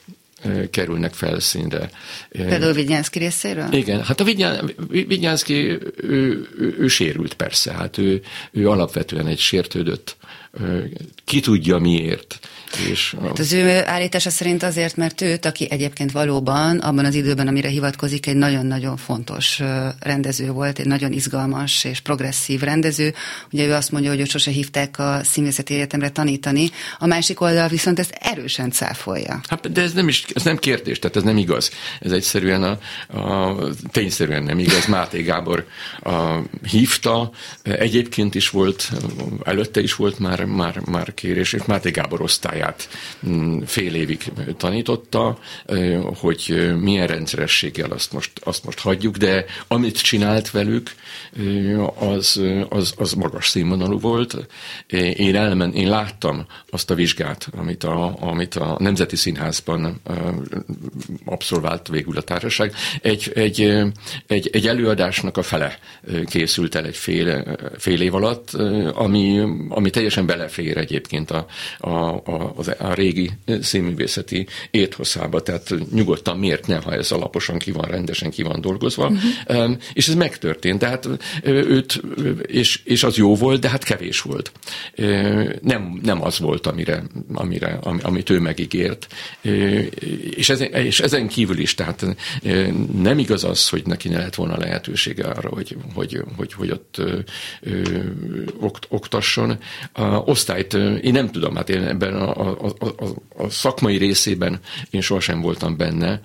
[0.70, 1.90] kerülnek felszínre.
[2.30, 3.74] Például Vigyánszki részéről?
[3.74, 4.24] Igen, hát a
[4.88, 8.22] Vigyánszki, ő, ő, ő, ő sérült persze, hát ő,
[8.52, 10.16] ő alapvetően egy sértődött,
[11.26, 12.40] ki tudja miért
[12.78, 13.28] és a...
[13.28, 17.70] hát az ő állítása szerint azért, mert őt, aki egyébként valóban abban az időben, amire
[17.70, 19.62] hivatkozik, egy nagyon-nagyon fontos
[20.00, 23.14] rendező volt, egy nagyon izgalmas és progresszív rendező.
[23.52, 27.68] Ugye ő azt mondja, hogy őt sose hívták a színvészeti egyetemre tanítani, a másik oldal
[27.68, 29.42] viszont ezt erősen cáfolja.
[29.48, 31.72] Hát, de ez nem is, ez nem kérdés, tehát ez nem igaz.
[32.00, 32.78] Ez egyszerűen a,
[33.20, 33.58] a
[33.92, 34.86] tényszerűen nem igaz.
[34.86, 35.66] Máté Gábor
[36.02, 37.32] a, hívta,
[37.64, 38.92] egyébként is volt,
[39.44, 42.90] előtte is volt már, már, már kérés, és Máté Gábor osztály osztályát
[43.28, 45.38] mm, fél évig tanította,
[46.20, 50.92] hogy milyen rendszerességgel azt most, azt most hagyjuk, de amit csinált velük,
[51.96, 54.48] az, az, az magas színvonalú volt.
[55.16, 60.02] Én, elmen, én láttam azt a vizsgát, amit a, amit a Nemzeti Színházban
[61.26, 62.74] abszolvált végül a társaság.
[63.02, 63.62] Egy, egy,
[64.28, 65.80] egy, egy előadásnak a fele
[66.26, 68.52] készült el egy fél, fél év alatt,
[68.94, 71.46] ami, ami teljesen belefér egyébként a,
[71.80, 77.72] a, a, az, a régi színművészeti éthoszába, tehát nyugodtan miért ne, ha ez alaposan ki
[77.72, 79.12] van, rendesen ki van dolgozva.
[79.48, 79.78] Uh-huh.
[79.94, 81.08] És ez megtörtént, tehát
[81.44, 82.02] őt,
[82.46, 84.52] és, és az jó volt, de hát kevés volt.
[85.62, 89.08] Nem, nem az volt, amire, amire, amit ő megígért.
[90.30, 92.06] És ezen, és ezen kívül is, tehát
[93.02, 97.02] nem igaz az, hogy neki ne lett volna lehetősége arra, hogy, hogy, hogy, hogy ott
[98.60, 99.58] okt, oktasson.
[99.92, 103.06] A osztályt, én nem tudom, hát én ebben a, a, a,
[103.38, 106.22] a szakmai részében én sohasem voltam benne,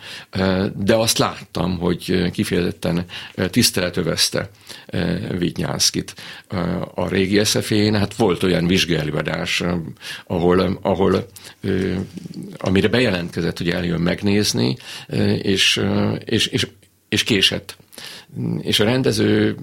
[0.74, 3.04] de azt láttam, hogy kifejezetten
[3.50, 4.50] tisztelet övezte
[5.38, 6.14] Vitnyánszkit
[6.94, 7.94] a régi SZF-én.
[7.94, 9.62] Hát volt olyan vizsgálódás,
[10.26, 11.26] ahol, ahol
[12.56, 14.76] amire bejelentkezett, hogy eljön megnézni,
[15.42, 15.82] és,
[16.24, 16.66] és, és,
[17.08, 17.76] és késett.
[18.60, 19.56] És a rendező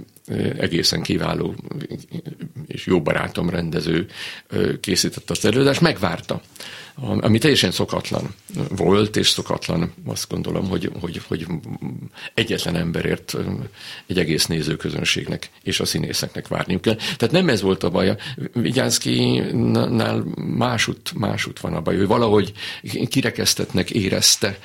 [0.57, 1.55] egészen kiváló
[2.67, 4.07] és jó barátom rendező
[4.79, 6.41] készített azt előadást, megvárta
[6.95, 8.33] ami teljesen szokatlan
[8.69, 11.45] volt, és szokatlan azt gondolom, hogy, hogy, hogy
[12.33, 13.35] egyetlen emberért
[14.07, 16.95] egy egész nézőközönségnek és a színészeknek várniuk kell.
[16.95, 18.15] Tehát nem ez volt a baj.
[18.53, 21.95] Vigyánszki-nál másút, másút van a baj.
[21.95, 22.51] Ő valahogy
[23.09, 24.57] kirekesztetnek érezte.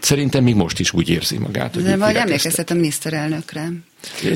[0.00, 1.82] Szerintem még most is úgy érzi magát.
[1.82, 3.68] De majd emlékeztet a miniszterelnökre.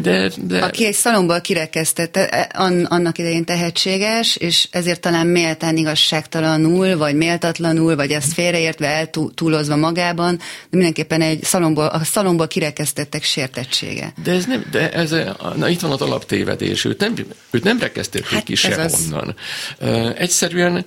[0.02, 0.64] De, de...
[0.64, 2.48] Aki egy szalomból kirekesztette, e,
[2.88, 10.36] annak idején tehetséges, és ezért talán méltán igazságtalanul, vagy méltatlanul, vagy ezt félreértve, eltúlozva magában,
[10.36, 14.12] de mindenképpen egy szalomból, a szalomból kirekesztettek sértettsége.
[14.24, 15.10] De ez nem, de ez,
[15.56, 17.14] na itt van az alaptévedés, őt nem,
[17.50, 19.34] őt nem rekesztették hát ki sehonnan.
[19.78, 19.88] Az...
[20.16, 20.84] Egyszerűen,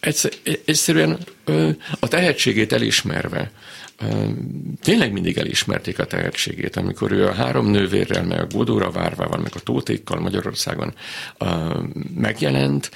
[0.00, 0.30] egyszer,
[0.64, 1.18] egyszerűen
[2.00, 3.50] a tehetségét elismerve,
[4.82, 9.52] tényleg mindig elismerték a tehetségét, amikor ő a három nővérrel, meg a Godóra várvával, meg
[9.54, 10.94] a Tótékkal Magyarországon
[12.14, 12.90] megjelent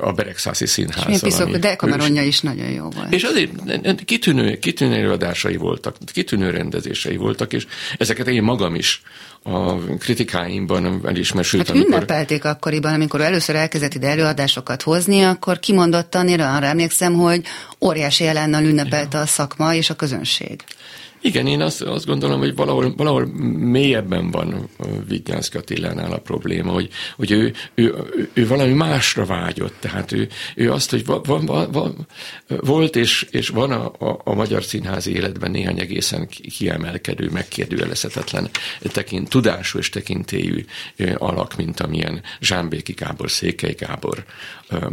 [0.00, 1.50] a Beregszászi Színházban.
[1.50, 3.12] És de kamaronja is nagyon jó volt.
[3.12, 7.66] És azért kitűnő, kitűnő előadásai voltak, kitűnő rendezései voltak, és
[7.98, 9.02] ezeket én magam is
[9.46, 11.92] a kritikáimban elismer, sőt, hát amikor...
[11.92, 17.42] ünnepelték akkoriban, amikor először elkezdett ide előadásokat hozni, akkor kimondottan én arra emlékszem, hogy
[17.80, 20.64] óriási jelennel ünnepelte a szakma és a közönség.
[21.24, 23.26] Igen, én azt, azt gondolom, hogy valahol, valahol
[23.58, 24.68] mélyebben van
[25.08, 27.94] Vignyánszki Attilánál a probléma, hogy, hogy ő, ő,
[28.32, 29.74] ő, valami másra vágyott.
[29.80, 31.92] Tehát ő, ő azt, hogy va, va, va, va,
[32.46, 38.50] volt és, és van a, a, a magyar színházi életben néhány egészen kiemelkedő, megkérdőjelezhetetlen
[38.80, 40.64] tekint, tudású és tekintélyű
[41.14, 44.24] alak, mint amilyen Zsámbéki Gábor, Székely Gábor,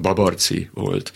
[0.02, 1.14] Babarci volt,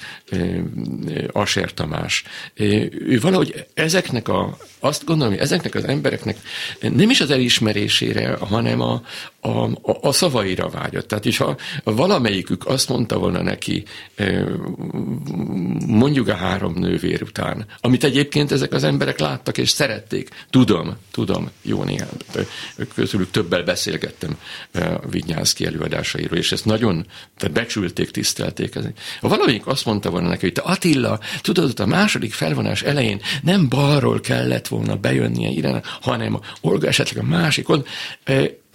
[1.32, 2.24] Aser Tamás.
[2.53, 6.38] Ő valahogy ezeknek a, azt gondolom, hogy ezeknek az embereknek
[6.82, 9.01] nem is az elismerésére, hanem a,
[9.46, 11.08] a, a, a szavaira vágyott.
[11.08, 13.84] Tehát, is ha valamelyikük azt mondta volna neki,
[15.88, 21.50] mondjuk a három nővér után, amit egyébként ezek az emberek láttak és szerették, tudom, tudom,
[21.62, 22.10] jó néhány,
[22.93, 24.38] közülük többel beszélgettem
[25.10, 27.06] Vignyánszki előadásairól, és ezt nagyon
[27.38, 28.74] tehát becsülték, tisztelték.
[29.22, 33.70] Ha valamelyik azt mondta volna neki, hogy te Attila, tudod, a második felvonás elején nem
[33.70, 37.86] balról kellett volna bejönnie Irene, hanem Olga esetleg a másikon,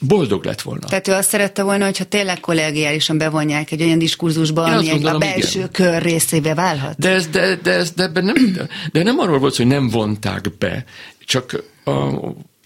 [0.00, 0.86] boldog lett volna.
[0.86, 5.18] Tehát ő azt szerette volna, hogyha tényleg kollegiálisan bevonják egy olyan diskurzusba, ami gondolom, a
[5.18, 5.70] belső igen.
[5.70, 6.98] kör részébe válhat.
[6.98, 9.88] De, ez, de, de, ez, de, ebben nem, de, de nem arról volt, hogy nem
[9.88, 10.84] vonták be,
[11.24, 11.90] csak a,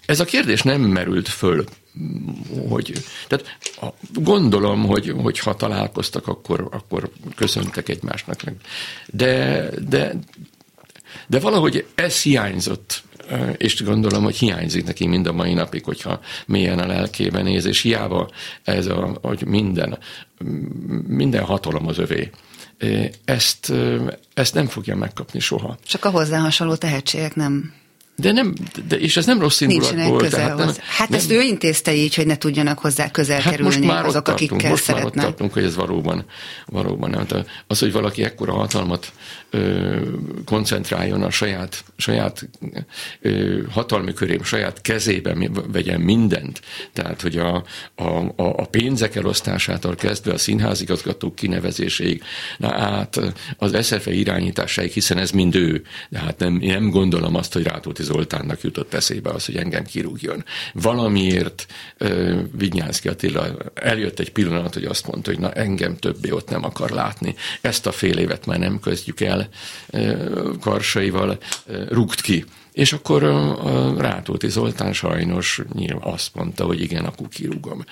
[0.05, 1.65] ez a kérdés nem merült föl
[2.69, 2.93] hogy,
[3.27, 3.57] tehát
[4.13, 8.41] gondolom, hogy, hogy ha találkoztak, akkor, akkor köszöntek egymásnak.
[9.05, 10.13] De, de,
[11.27, 13.03] de valahogy ez hiányzott
[13.57, 17.81] és gondolom, hogy hiányzik neki mind a mai napig, hogyha mélyen a lelkében néz, és
[17.81, 18.29] hiába
[18.63, 19.97] ez a, hogy minden,
[21.07, 22.29] minden hatalom az övé.
[23.25, 23.73] Ezt,
[24.33, 25.77] ezt nem fogja megkapni soha.
[25.83, 27.73] Csak a hozzá hasonló tehetségek nem
[28.17, 28.53] de nem,
[28.87, 30.17] de, és ez nem rossz indulatból.
[30.17, 33.51] Közel tehát nem, hát nem, ezt ő intézte így, hogy ne tudjanak hozzá közel hát
[33.51, 35.13] kerülni most már azok, tartunk, akikkel most szeretnek.
[35.13, 36.25] Már ott tartunk, hogy ez valóban,
[36.65, 37.25] valóban nem.
[37.25, 39.11] Tehát az, hogy valaki ekkora hatalmat
[39.49, 39.95] ö,
[40.45, 42.49] koncentráljon a saját, saját
[43.21, 45.35] ö, hatalmi körém, saját kezébe
[45.71, 46.61] vegyen mindent.
[46.93, 47.63] Tehát, hogy a,
[47.95, 52.23] a, a pénzek elosztásától kezdve a színházigazgatók kinevezéséig,
[52.57, 53.19] na, át
[53.57, 55.83] az SZFE irányításáig, hiszen ez mind ő.
[56.09, 60.43] De hát nem, nem gondolom azt, hogy Rátóti Zoltánnak jutott eszébe az, hogy engem kirúgjon.
[60.73, 61.65] Valamiért
[61.99, 66.63] uh, Vignyánszki Attila eljött egy pillanat, hogy azt mondta, hogy na engem többé ott nem
[66.63, 67.35] akar látni.
[67.61, 69.49] Ezt a fél évet már nem köztjük el
[69.89, 71.37] uh, Karsaival,
[71.67, 72.45] uh, rúgt ki
[72.75, 73.23] és akkor
[73.97, 77.83] Rátóti Zoltán sajnos nyilván azt mondta, hogy igen, akkor kirúgom.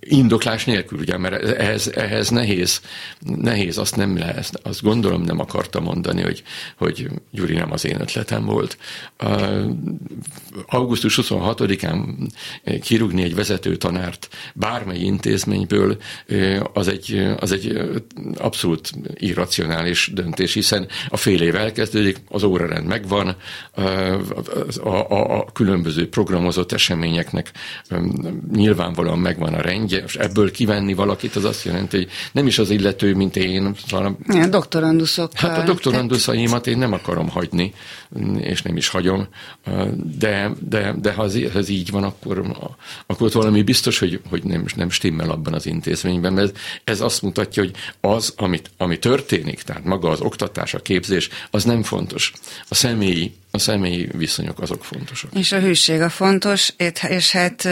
[0.00, 2.80] Indoklás nélkül, ugye, mert ehhez, ehhez nehéz,
[3.20, 6.42] nehéz, azt nem lehet, azt gondolom nem akarta mondani, hogy,
[6.76, 8.78] hogy Gyuri nem az én ötletem volt.
[10.66, 12.04] Augusztus 26-án
[12.82, 15.96] kirúgni egy vezető tanárt bármely intézményből,
[16.72, 17.80] az egy, az egy
[18.36, 23.36] abszolút irracionális döntés, hiszen a fél év elkezdődik, az órarend megvan,
[24.84, 27.52] a, a, a különböző programozott eseményeknek
[28.52, 32.70] nyilvánvalóan megvan a rendje, és ebből kivenni valakit, az azt jelenti, hogy nem is az
[32.70, 33.74] illető, mint én.
[33.90, 35.32] Hanem, ja, doktoranduszok.
[35.34, 37.72] Hát a doktoranduszaimat én nem akarom hagyni,
[38.38, 39.28] és nem is hagyom,
[40.18, 42.56] de, de, de ha ez így van, akkor,
[43.06, 47.62] akkor valami biztos, hogy, hogy nem, nem stimmel abban az intézményben, mert ez azt mutatja,
[47.62, 52.32] hogy az, amit, ami történik, tehát maga az oktatás, a képzés, az nem fontos.
[52.68, 55.34] A személyi a személyi viszonyok azok fontosak.
[55.34, 56.72] És a hűség a fontos,
[57.08, 57.68] és hát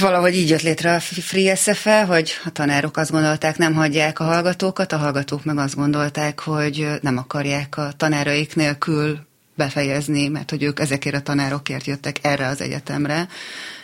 [0.00, 4.24] valahogy így jött létre a Free SFE, hogy a tanárok azt gondolták, nem hagyják a
[4.24, 9.18] hallgatókat, a hallgatók meg azt gondolták, hogy nem akarják a tanáraik nélkül
[9.56, 13.28] befejezni, mert hogy ők ezekért a tanárokért jöttek erre az egyetemre.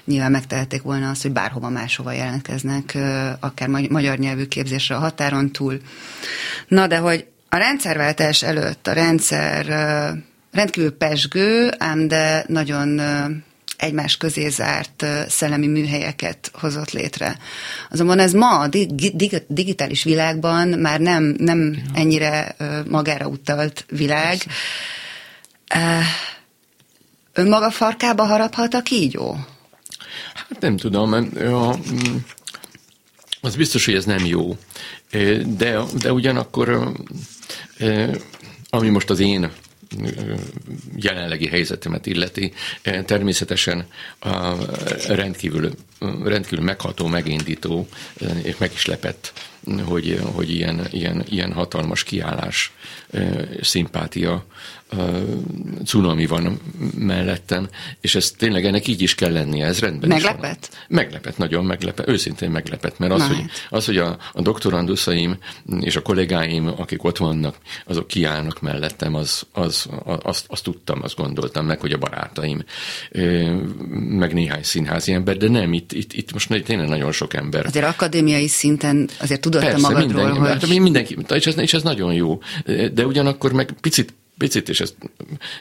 [0.04, 2.98] Nyilván megtehették volna azt, hogy bárhova máshova jelentkeznek,
[3.40, 5.80] akár magyar nyelvű képzésre a határon túl.
[6.68, 9.66] Na, de hogy a rendszerváltás előtt a rendszer
[10.52, 13.00] rendkívül pesgő, ám de nagyon
[13.76, 17.38] egymás közé zárt szellemi műhelyeket hozott létre.
[17.90, 18.68] Azonban ez ma a
[19.48, 22.56] digitális világban már nem, nem ennyire
[22.88, 24.38] magára utalt világ.
[27.32, 29.36] Önmaga farkába haraphat a kígyó?
[30.34, 31.16] Hát nem tudom.
[31.16, 32.16] Mm,
[33.40, 34.56] az biztos, hogy ez nem jó.
[35.46, 36.92] De, de ugyanakkor
[38.70, 39.50] ami most az én
[40.96, 42.52] jelenlegi helyzetemet illeti,
[43.04, 43.86] természetesen
[44.18, 44.54] a
[45.08, 45.70] rendkívül,
[46.24, 47.88] rendkívül megható, megindító,
[48.42, 49.32] és meg is lepett
[49.84, 52.72] hogy, hogy ilyen, ilyen, ilyen hatalmas kiállás,
[53.60, 54.44] szimpátia,
[55.84, 56.60] cunami van
[56.98, 57.68] mellettem,
[58.00, 60.68] és ez tényleg ennek így is kell lennie, ez rendben Meglepett?
[60.70, 60.86] Is van.
[60.88, 65.38] Meglepett, nagyon meglepett, őszintén meglepett, mert az, hogy, az, hogy a, a doktoranduszaim
[65.80, 71.16] és a kollégáim, akik ott vannak, azok kiállnak mellettem, az, az, azt, azt tudtam, azt
[71.16, 72.64] gondoltam meg, hogy a barátaim,
[73.92, 77.66] meg néhány színházi ember, de nem, itt, itt, itt most tényleg nagyon sok ember.
[77.66, 80.48] Azért akadémiai szinten azért tudod Persze, magadról, mindenki, hogy...
[80.48, 82.38] Hát, mindenki, és ez, és ez nagyon jó,
[82.92, 84.94] de ugyanakkor meg picit picit, és ez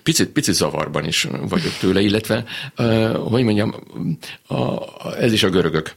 [0.03, 2.45] picit, picit zavarban is vagyok tőle, illetve,
[3.13, 3.75] hogy mondjam,
[4.47, 4.83] a,
[5.17, 5.93] ez is a görögök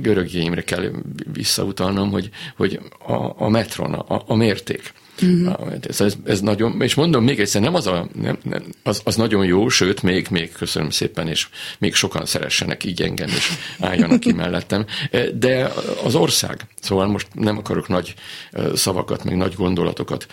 [0.00, 0.90] görögjeimre kell
[1.32, 4.92] visszautalnom, hogy, hogy a, a metron, a, a mérték
[5.22, 5.72] Uh-huh.
[5.98, 9.44] Ez, ez nagyon, és mondom még egyszer, nem az, a, nem, nem, az, az nagyon
[9.44, 11.48] jó, sőt, még, még köszönöm szépen, és
[11.78, 14.86] még sokan szeressenek így engem, és álljanak ki mellettem.
[15.34, 15.72] De
[16.04, 18.14] az ország, szóval most nem akarok nagy
[18.74, 20.26] szavakat, meg nagy gondolatokat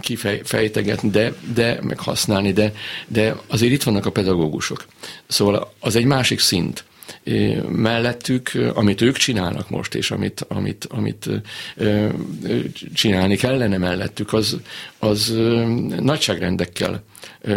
[0.00, 2.72] kifejtegetni, de, de meg használni, de,
[3.06, 4.84] de azért itt vannak a pedagógusok.
[5.26, 6.84] Szóval az egy másik szint
[7.68, 11.28] mellettük, amit ők csinálnak most, és amit, amit, amit
[12.94, 14.60] csinálni kellene mellettük, az,
[14.98, 15.34] az
[16.00, 17.02] nagyságrendekkel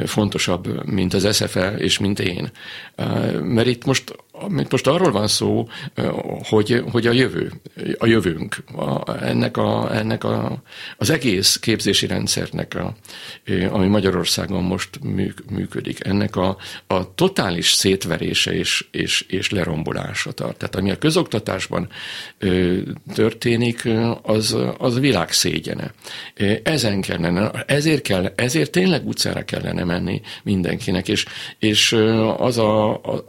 [0.06, 2.52] fontosabb, mint az SFE és mint én.
[3.42, 4.16] Mert itt most
[4.70, 5.68] most arról van szó,
[6.44, 7.52] hogy, hogy a jövő,
[7.98, 10.62] a jövőnk, a, ennek, a, ennek a,
[10.98, 12.96] az egész képzési rendszernek, a,
[13.70, 14.90] ami Magyarországon most
[15.50, 16.58] működik, ennek a,
[16.88, 20.58] a totális szétverése és, és, és lerombolása tart.
[20.58, 21.90] Tehát ami a közoktatásban
[23.14, 23.90] történik,
[24.22, 25.94] az, az világ szégyene.
[26.64, 31.26] Ezen kellene, ezért, kell, ezért tényleg utcára kellene menni mindenkinek, és,
[31.60, 31.94] és
[32.38, 33.24] az a, a,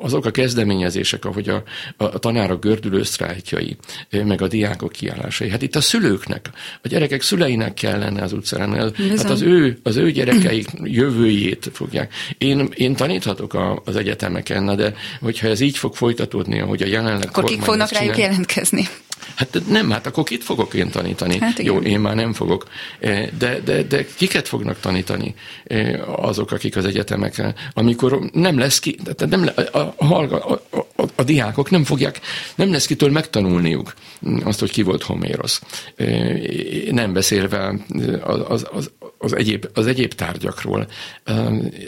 [0.00, 1.62] azok a kezdeményezések, ahogy a,
[1.96, 3.76] a tanárok gördülő sztrájkjai,
[4.10, 5.50] meg a diákok kiállásai.
[5.50, 6.50] Hát itt a szülőknek,
[6.82, 12.14] a gyerekek szüleinek kellene az utcán, hát az ő, az ő gyerekeik jövőjét fogják.
[12.38, 17.28] Én, én taníthatok a, az egyetemeken, de hogyha ez így fog folytatódni, ahogy a jelenleg
[17.28, 18.88] Akkor kik fognak rájuk jelentkezni?
[19.36, 21.38] Hát nem, hát akkor kit fogok én tanítani?
[21.38, 22.68] Hát Jó, én már nem fogok.
[23.00, 25.34] E, de, de, de kiket fognak tanítani
[25.64, 30.60] e, azok, akik az egyetemeken, amikor nem lesz ki, tehát nem, a, a, a,
[30.96, 32.20] a, a diákok nem fogják,
[32.54, 33.94] nem lesz kitől megtanulniuk
[34.44, 35.62] azt, hogy ki volt Homérosz.
[35.96, 36.06] E,
[36.90, 37.74] nem beszélve
[38.24, 40.86] az, az, az, egyéb, az egyéb tárgyakról.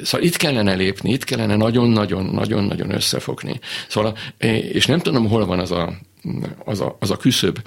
[0.03, 3.61] Szóval itt kellene lépni, itt kellene nagyon-nagyon-nagyon-nagyon összefogni.
[3.89, 4.17] Szóval,
[4.73, 5.93] és nem tudom, hol van az a
[6.65, 7.59] az a, az a küszöb,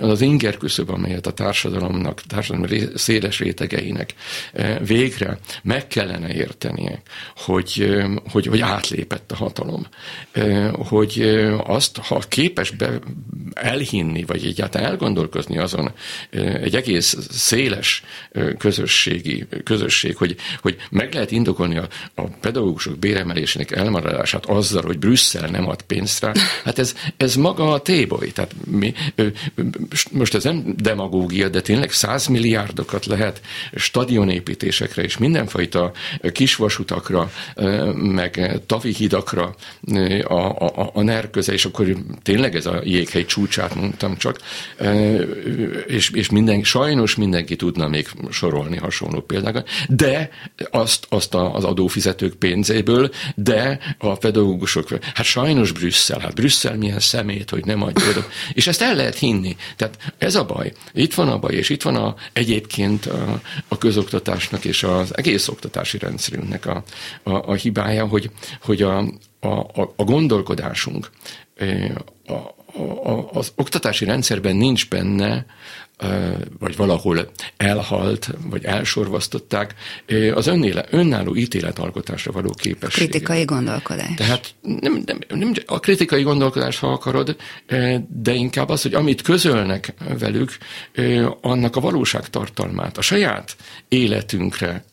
[0.00, 4.14] az az inger küszöb, amelyet a társadalomnak, társadalom széles rétegeinek
[4.52, 7.02] eh, végre meg kellene értenie,
[7.36, 9.86] hogy, eh, hogy, hogy átlépett a hatalom.
[10.32, 11.20] Eh, hogy
[11.64, 12.98] azt, ha képes be
[13.54, 15.92] elhinni, vagy egyáltalán elgondolkozni azon
[16.30, 18.04] egy egész széles
[18.58, 25.48] közösségi közösség, hogy, hogy meg lehet indokolni a, a pedagógusok béremelésének elmaradását azzal, hogy Brüsszel
[25.48, 26.32] nem ad pénzt rá,
[26.64, 28.32] hát ez, ez maga a téboly.
[28.32, 28.94] Tehát mi,
[30.12, 33.40] most ez nem demagógia, de tényleg százmilliárdokat lehet
[33.74, 35.92] stadionépítésekre és mindenfajta
[36.32, 37.30] kisvasutakra,
[37.94, 39.54] meg tavi hidakra
[40.22, 44.38] a, a, a NER köze, és akkor tényleg ez a jéghegy csúcsát mondtam csak,
[45.86, 50.30] és, és minden, sajnos mindenki tudna még sorolni hasonló példákat, de
[50.70, 57.50] azt, azt az adófizetők pénzéből, de a pedagógusok, hát sajnos Brüsszel, hát Brüsszel milyen szemét,
[57.50, 59.56] hogy nem adja És ezt el lehet hinni.
[59.76, 60.72] Tehát ez a baj.
[60.92, 65.48] Itt van a baj, és itt van a, egyébként a, a közoktatásnak és az egész
[65.48, 66.82] oktatási rendszerünknek a,
[67.22, 68.30] a, a hibája, hogy,
[68.62, 68.98] hogy a,
[69.40, 71.10] a, a gondolkodásunk
[72.26, 72.32] a,
[73.10, 75.46] a, az oktatási rendszerben nincs benne
[76.58, 79.74] vagy valahol elhalt, vagy elsorvasztották,
[80.34, 83.10] az önéle, önálló ítéletalkotásra való képesség.
[83.10, 84.14] Kritikai gondolkodás.
[84.16, 87.36] Tehát nem, nem, nem a kritikai gondolkodás, ha akarod,
[88.08, 90.56] de inkább az, hogy amit közölnek velük,
[91.40, 93.56] annak a valóság tartalmát, a saját
[93.88, 94.84] életünkre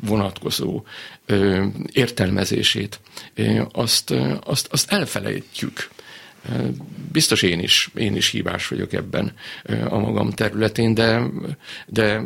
[0.00, 0.82] vonatkozó
[1.92, 3.00] értelmezését,
[3.72, 5.88] azt, azt, azt elfelejtjük.
[7.12, 9.32] Biztos én is, én is hívás vagyok ebben
[9.88, 11.22] a magam területén, de,
[11.86, 12.22] de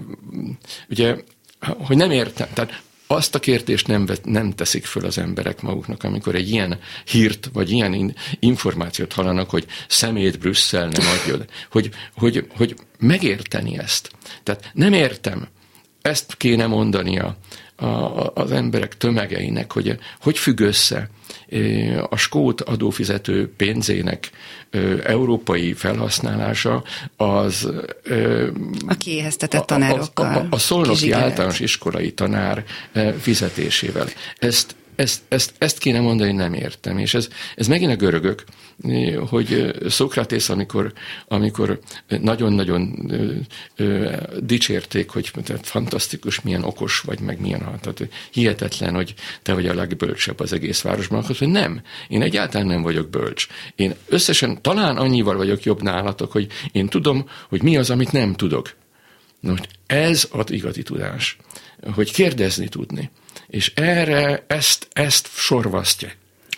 [0.88, 1.16] ugye,
[1.60, 6.34] hogy nem értem, tehát azt a kérdést nem, nem teszik föl az emberek maguknak, amikor
[6.34, 12.76] egy ilyen hírt, vagy ilyen információt hallanak, hogy szemét Brüsszel nem adja, hogy, hogy, hogy
[12.98, 14.10] megérteni ezt.
[14.42, 15.48] Tehát nem értem,
[16.02, 17.36] ezt kéne mondania
[17.80, 21.10] a, az emberek tömegeinek, hogy hogy függ össze
[22.10, 24.30] a skót adófizető pénzének
[25.04, 26.82] európai felhasználása
[27.16, 27.68] az
[28.86, 30.26] a kiéheztetett tanárokkal.
[30.26, 32.64] A, a, a, a szolnoki általános iskolai tanár
[33.20, 34.06] fizetésével.
[34.38, 36.98] Ezt ezt, ezt, ezt kéne mondani, nem értem.
[36.98, 38.44] És ez, ez megint a görögök,
[39.28, 40.92] hogy Szokratész, amikor,
[41.28, 43.10] amikor nagyon-nagyon
[44.38, 49.74] dicsérték, hogy tehát fantasztikus, milyen okos vagy, meg milyen tehát hihetetlen, hogy te vagy a
[49.74, 53.46] legbölcsebb az egész városban, akkor hogy nem, én egyáltalán nem vagyok bölcs.
[53.74, 58.34] Én összesen talán annyival vagyok jobb nálatok, hogy én tudom, hogy mi az, amit nem
[58.34, 58.78] tudok.
[59.40, 61.36] Most ez az igazi tudás,
[61.94, 63.10] hogy kérdezni tudni.
[63.46, 66.10] És erre ezt, ezt sorvasztja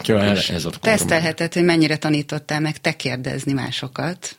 [0.06, 4.36] el ez a Tesztelheted, hogy mennyire tanítottál meg te kérdezni másokat.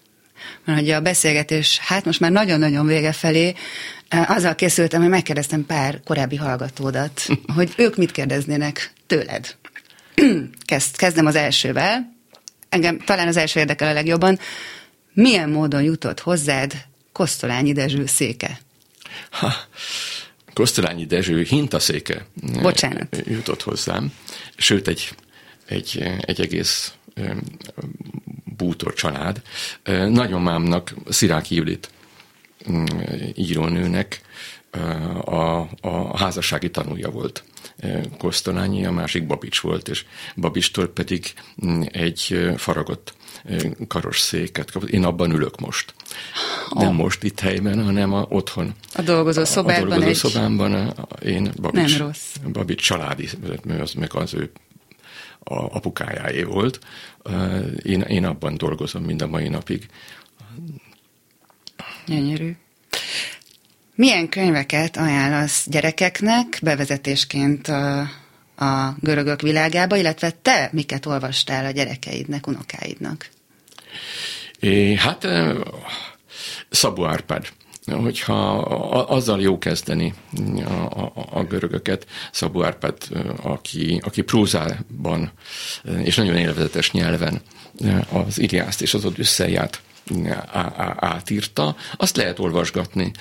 [0.66, 3.54] Mert hogy a beszélgetés, hát most már nagyon-nagyon vége felé,
[4.08, 9.56] eh, azzal készültem, hogy megkérdeztem pár korábbi hallgatódat, hogy ők mit kérdeznének tőled.
[10.66, 12.14] Kezd, kezdem az elsővel.
[12.70, 14.40] Engem talán az első érdekel a legjobban.
[15.14, 18.60] Milyen módon jutott hozzád Kosztolányi Dezső széke?
[19.30, 19.54] Ha,
[20.54, 22.26] Kosztolányi Dezső hintaszéke
[22.62, 23.22] Bocsánat.
[23.26, 24.14] jutott hozzám,
[24.56, 25.10] sőt egy,
[25.66, 26.94] egy, egy egész
[28.58, 29.42] bútor család.
[30.10, 31.90] Nagyomámnak, Sziráki Judit
[33.36, 34.22] írónőnek
[35.26, 37.44] a, a házassági tanulja volt.
[38.18, 40.06] Kosztolányi, a másik Babics volt, és
[40.36, 41.34] Babistól pedig
[41.86, 43.14] egy faragott
[43.88, 44.90] karosszéket kapott.
[44.90, 45.94] Én abban ülök most.
[46.70, 46.96] Nem oh.
[46.96, 48.74] most itt helyben, hanem a, otthon.
[48.94, 49.84] A dolgozó szobában.
[49.84, 50.16] A dolgozó egy...
[50.16, 52.36] szobámban a, én Babics, nem rossz.
[52.52, 53.30] Babics családi,
[53.80, 54.52] az meg az ő
[55.44, 56.80] a apukájáé volt.
[57.84, 59.88] Én, én abban dolgozom mind a mai napig.
[62.06, 62.56] Gyönyörű.
[63.96, 68.00] Milyen könyveket ajánlasz gyerekeknek bevezetésként a,
[68.56, 73.30] a görögök világába, illetve te miket olvastál a gyerekeidnek, unokáidnak?
[74.60, 75.28] É, hát
[76.70, 77.48] Szabó Árpád
[77.86, 78.58] hogyha
[79.08, 80.14] azzal jó kezdeni
[80.66, 82.98] a, a, a görögöket, Szabó Árpád,
[83.42, 85.32] aki, aki prózában
[86.04, 87.42] és nagyon élvezetes nyelven
[88.12, 89.82] az Iliászt és az Odüsszeját
[90.96, 93.12] átírta, azt lehet olvasgatni,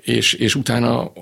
[0.00, 1.12] és, és utána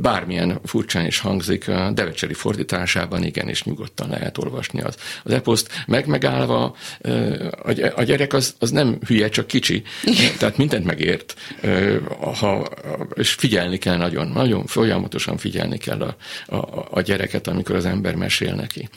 [0.00, 5.84] bármilyen furcsán is hangzik, a Devecseri fordításában igenis nyugodtan lehet olvasni az, az eposzt.
[5.86, 6.76] Meg megállva
[7.94, 9.82] a gyerek az, az nem hülye, csak kicsi,
[10.38, 11.34] tehát mindent megért,
[12.20, 12.68] ha,
[13.14, 16.16] és figyelni kell nagyon, nagyon folyamatosan figyelni kell a,
[16.56, 18.88] a, a gyereket, amikor az ember mesél neki,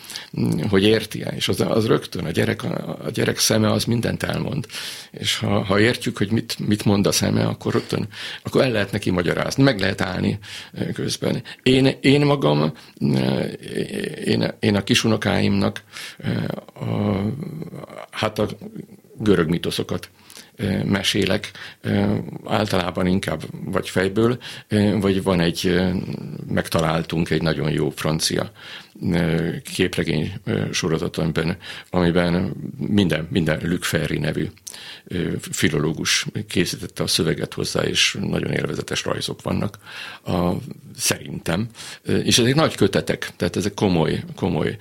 [0.70, 4.66] hogy érti -e, és az, az rögtön, a gyerek, a gyerek szeme az mindent elmond,
[5.12, 8.08] és ha, ha értjük, hogy mit, mit mond a szeme, akkor rögtön,
[8.44, 10.40] akkor el lehet neki magyarázni, meg lehet állni
[10.94, 11.44] közben.
[11.64, 12.74] Én, én magam,
[14.26, 15.84] én, én a kisunokáimnak
[16.74, 17.20] a,
[18.12, 18.48] hát a
[19.18, 20.10] görög mitoszokat
[20.86, 21.52] mesélek,
[22.46, 24.38] általában inkább vagy fejből,
[25.00, 25.82] vagy van egy,
[26.48, 28.52] megtaláltunk egy nagyon jó francia
[29.74, 30.34] képregény
[30.72, 31.58] sorozat, amiben,
[31.90, 34.48] amiben minden, minden Luc Ferry nevű
[35.52, 39.78] filológus készítette a szöveget hozzá, és nagyon élvezetes rajzok vannak,
[40.26, 40.52] a,
[40.96, 41.68] szerintem.
[42.24, 44.78] És ezek nagy kötetek, tehát ezek komoly, komoly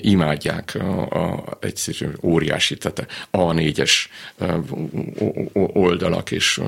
[0.00, 3.92] imádják a, a egyszerű óriási, tehát A4-es
[5.52, 6.60] oldalak, és,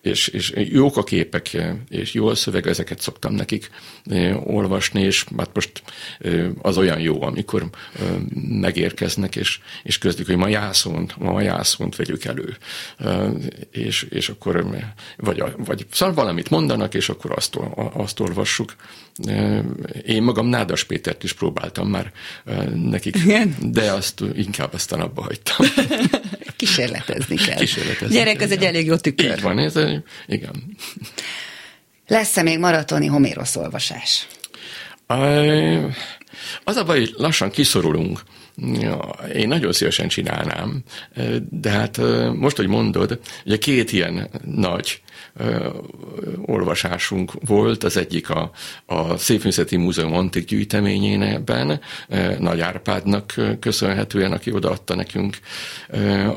[0.00, 1.56] és, és jók a képek,
[1.88, 3.70] és jó a szöveg, ezeket szoktam nekik
[4.44, 5.82] olvasni, és hát most
[6.62, 7.70] az olyan jó, amikor
[8.48, 12.56] megérkeznek, és, és közlik, hogy ma jászont, ma jászont vegyük elő.
[13.70, 14.84] És, és akkor
[15.16, 17.58] vagy, vagy szóval valamit mondanak, és akkor azt,
[17.92, 18.74] azt olvassuk.
[20.06, 22.12] Én magam Nádas Pétert is próbáltam már
[22.74, 23.56] nekik, Igen?
[23.60, 25.66] de azt inkább aztán abba hagytam.
[26.60, 27.56] Kísérletezni kell.
[27.56, 29.30] Kísérletezni Gyerek, ez egy elég jó tükör.
[29.30, 30.76] Így van, ez egy, igen.
[32.06, 34.26] Lesz-e még maratoni Homérosz olvasás?
[36.64, 38.20] Az a baj, hogy lassan kiszorulunk.
[39.34, 40.82] Én nagyon szívesen csinálnám,
[41.50, 42.00] de hát
[42.34, 45.02] most, hogy mondod, ugye két ilyen nagy
[46.46, 48.50] olvasásunk volt, az egyik a,
[48.86, 51.80] a Szépművészeti Múzeum antik gyűjteményében,
[52.38, 55.38] Nagy Árpádnak köszönhetően, aki odaadta nekünk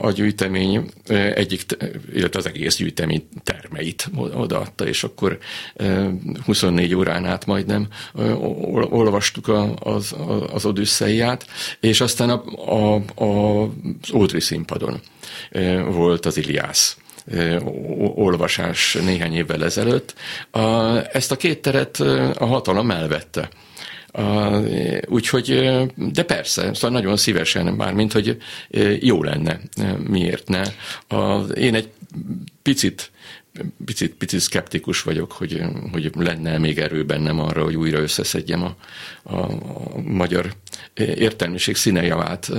[0.01, 0.91] a gyűjtemény
[1.33, 1.65] egyik,
[2.13, 5.37] illetve az egész gyűjtemény termeit odaadta, és akkor
[6.45, 7.87] 24 órán át majdnem
[8.89, 9.47] olvastuk
[9.79, 10.15] az,
[10.53, 11.47] az Odüsszeiát,
[11.79, 14.99] és aztán a, a, a, az Ódri színpadon
[15.91, 16.97] volt az Iliász
[18.15, 20.15] olvasás néhány évvel ezelőtt.
[21.11, 21.99] Ezt a két teret
[22.37, 23.49] a hatalom elvette.
[25.05, 28.37] Úgyhogy, de persze, szóval nagyon szívesen, mármint, hogy
[28.99, 29.59] jó lenne,
[30.07, 30.61] miért ne.
[31.55, 31.89] Én egy
[32.61, 33.11] picit
[33.85, 38.75] picit, picit szkeptikus vagyok, hogy, hogy lenne még erő bennem arra, hogy újra összeszedjem a,
[39.23, 40.53] a, a magyar
[40.95, 42.49] értelmiség színejavát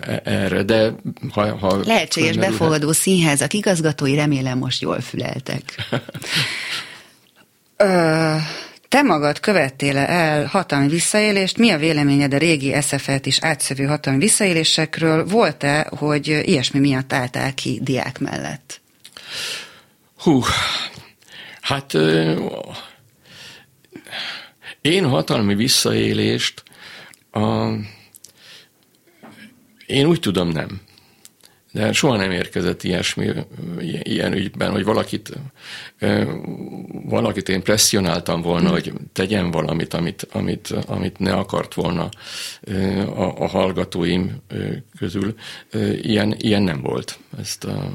[0.00, 0.94] e, erre, de
[1.30, 1.56] ha...
[1.56, 5.62] ha Lehetséges befogadó színházak igazgatói remélem most jól füleltek.
[7.76, 8.34] Ö,
[8.88, 11.58] te magad követtél el hatalmi visszaélést?
[11.58, 15.26] Mi a véleményed a régi SZF-et is átszövő hatalmi visszaélésekről?
[15.26, 18.80] Volt-e, hogy ilyesmi miatt álltál ki diák mellett?
[20.18, 20.42] Hú,
[21.60, 21.96] hát
[24.80, 26.62] én hatalmi visszaélést
[27.30, 27.68] a,
[29.86, 30.80] én úgy tudom nem.
[31.72, 33.32] De soha nem érkezett ilyesmi,
[34.02, 35.38] ilyen ügyben, hogy valakit,
[36.90, 42.08] valakit én presszionáltam volna, hogy tegyen valamit, amit, amit, amit ne akart volna
[43.14, 44.42] a, a hallgatóim
[44.98, 45.34] közül.
[46.02, 47.18] Ilyen, ilyen nem volt.
[47.38, 47.92] Ezt a,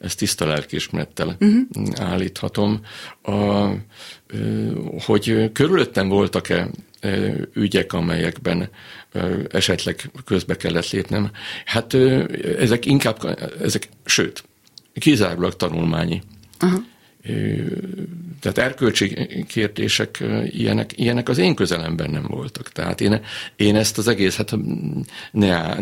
[0.00, 1.66] ezt tiszta lelkiismerettel uh-huh.
[1.96, 2.80] állíthatom.
[3.22, 3.68] A,
[4.98, 6.70] hogy körülöttem voltak-e
[7.54, 8.68] ügyek, amelyekben
[9.48, 11.30] esetleg közbe kellett lépnem.
[11.64, 11.94] Hát
[12.58, 14.44] ezek inkább, ezek, sőt,
[14.92, 16.22] kizárólag tanulmányi.
[16.60, 16.84] Uh-huh
[18.40, 19.16] tehát erkölcsi
[19.46, 22.72] kérdések ilyenek, ilyenek az én közelemben nem voltak.
[22.72, 23.20] Tehát én,
[23.56, 24.56] én ezt az egész, hát
[25.32, 25.80] ne,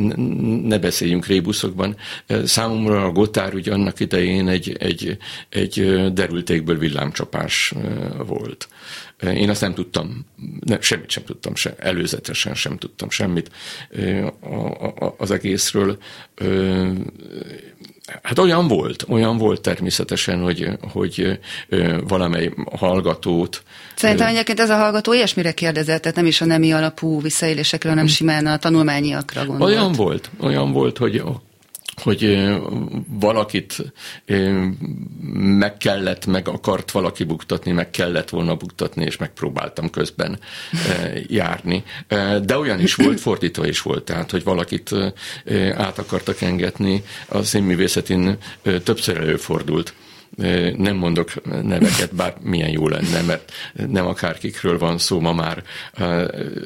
[0.63, 1.97] ne beszéljünk rébuszokban,
[2.45, 5.17] számomra a Gotár ügy annak idején egy, egy,
[5.49, 7.75] egy derültékből villámcsapás
[8.27, 8.69] volt.
[9.23, 10.27] Én azt nem tudtam,
[10.61, 13.51] ne, semmit sem tudtam, se, előzetesen sem tudtam semmit
[15.17, 15.99] az egészről
[18.23, 21.39] Hát olyan volt, olyan volt természetesen, hogy, hogy
[22.09, 23.63] valamely hallgatót.
[23.97, 28.07] Szerintem egyébként ez a hallgató ilyesmire kérdezett, tehát nem is a nemi alapú visszaélésekről, hanem
[28.07, 29.73] simán a tanulmányiakra gondolt.
[29.73, 31.23] Olyan volt, olyan volt, hogy
[32.01, 32.49] hogy
[33.09, 33.93] valakit
[35.33, 40.39] meg kellett, meg akart valaki buktatni, meg kellett volna buktatni, és megpróbáltam közben
[41.27, 41.85] járni.
[42.43, 44.91] De olyan is volt, fordítva is volt, tehát, hogy valakit
[45.75, 48.37] át akartak engetni, a színművészetén
[48.85, 49.95] többször előfordult
[50.77, 55.63] nem mondok neveket, bár milyen jó lenne, mert nem akárkikről van szó, ma már.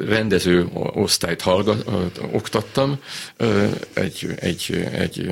[0.07, 1.85] Rendező osztályt hallgat,
[2.33, 2.99] oktattam,
[3.93, 5.31] egy, egy, egy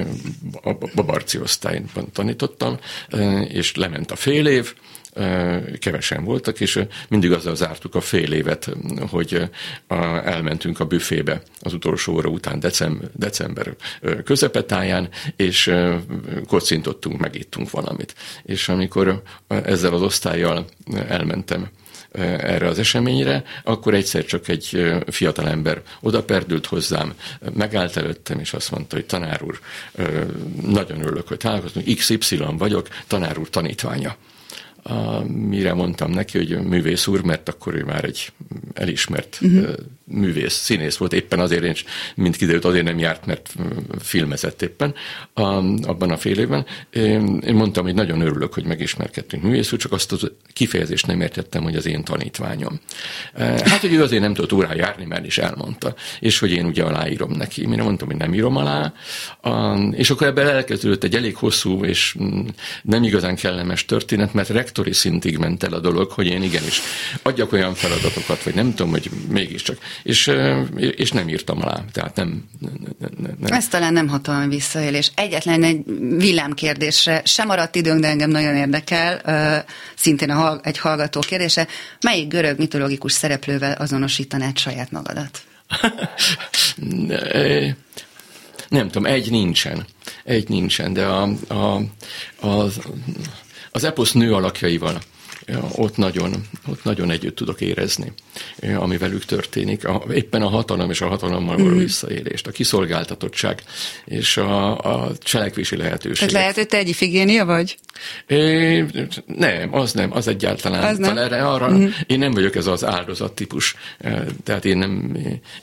[0.94, 2.78] babarci osztályban tanítottam,
[3.48, 4.74] és lement a fél év,
[5.78, 8.70] kevesen voltak, és mindig azzal zártuk a fél évet,
[9.10, 9.50] hogy
[10.24, 13.74] elmentünk a büfébe az utolsó óra után december, december
[14.24, 15.72] közepetáján, és
[16.46, 18.14] kocintottunk, megittunk valamit.
[18.42, 20.66] És amikor ezzel az osztályjal
[21.08, 21.68] elmentem
[22.38, 27.14] erre az eseményre, akkor egyszer csak egy fiatalember oda perdült hozzám,
[27.54, 29.60] megállt előttem, és azt mondta, hogy tanár úr,
[30.66, 34.16] nagyon örülök, hogy találkoztunk, XY vagyok, tanár úr tanítványa
[35.26, 38.32] mire mondtam neki, hogy művész úr, mert akkor ő már egy
[38.74, 39.74] elismert uh-huh.
[40.04, 41.74] művész, színész volt, éppen azért, én,
[42.14, 43.54] mint kiderült, azért nem járt, mert
[43.98, 44.94] filmezett éppen
[45.32, 45.42] a,
[45.82, 46.66] abban a fél évben.
[46.90, 50.16] Én, én mondtam, hogy nagyon örülök, hogy megismerkedtünk művész úr, csak azt a
[50.52, 52.80] kifejezést nem értettem, hogy az én tanítványom.
[53.34, 56.82] Hát, hogy ő azért nem tudott órá járni, mert is elmondta, és hogy én ugye
[56.82, 57.66] aláírom neki.
[57.66, 58.92] Mire mondtam, hogy nem írom alá,
[59.92, 62.46] és akkor ebben elkezdődött egy elég hosszú és mm,
[62.82, 66.80] nem igazán kellemes történet, mert rektori szintig ment el a dolog, hogy én igenis
[67.22, 69.78] adjak olyan feladatokat, vagy nem tudom, hogy mégiscsak.
[70.02, 70.30] És,
[70.96, 71.84] és nem írtam alá.
[71.92, 72.48] Tehát nem,
[72.98, 73.52] nem, nem.
[73.52, 75.10] Ez talán nem hatalmi visszaélés.
[75.14, 75.82] Egyetlen egy
[76.16, 79.64] villámkérdésre sem maradt időnk, de engem nagyon érdekel,
[79.96, 81.66] szintén a, egy hallgató kérdése.
[82.00, 85.42] Melyik görög mitológikus szereplővel azonosítanád saját magadat?
[88.68, 89.86] nem tudom, egy nincsen.
[90.24, 91.76] Egy nincsen, de a, a,
[92.46, 92.66] a,
[93.72, 94.98] az eposz nő alakjaival
[95.72, 96.34] ott nagyon,
[96.68, 98.12] ott nagyon együtt tudok érezni,
[98.76, 99.86] ami velük történik.
[99.86, 101.78] A, éppen a hatalom és a hatalommal való mm.
[101.78, 103.62] visszaélést, a kiszolgáltatottság
[104.04, 106.28] és a, a cselekvési lehetőség.
[106.28, 107.78] Tehát lehet, hogy te egy ifigénia vagy?
[108.26, 108.84] É,
[109.26, 110.82] nem, az nem, az egyáltalán.
[110.82, 111.18] Az nem.
[111.18, 111.86] Erre, arra, mm.
[112.06, 113.76] Én nem vagyok ez az áldozat típus.
[114.44, 115.16] Tehát én nem,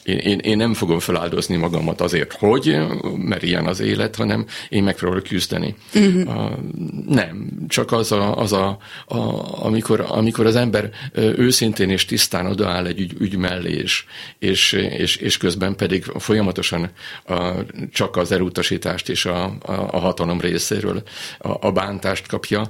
[0.04, 2.78] én, én, én nem fogom feláldozni magamat azért, hogy,
[3.18, 5.76] mert ilyen az élet, hanem én megpróbálok küzdeni.
[6.00, 6.28] Mm-hmm.
[6.28, 6.60] A,
[7.08, 9.18] nem, csak az a, az a, a
[9.66, 14.06] ami amikor, amikor az ember őszintén és tisztán odaáll egy ügy, ügy mellé, és,
[14.40, 16.90] és, és, és közben pedig folyamatosan
[17.26, 17.52] a,
[17.92, 21.04] csak az elutasítást és a, a, a hatalom részéről
[21.38, 22.70] a, a bántást kapja,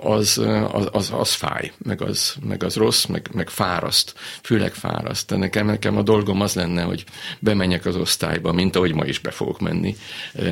[0.00, 0.38] az,
[0.72, 5.36] az, az, az fáj, meg az, meg az rossz, meg, meg fáraszt, főleg fáraszt.
[5.36, 7.04] Nekem, nekem a dolgom az lenne, hogy
[7.38, 9.96] bemenjek az osztályba, mint ahogy ma is be fogok menni,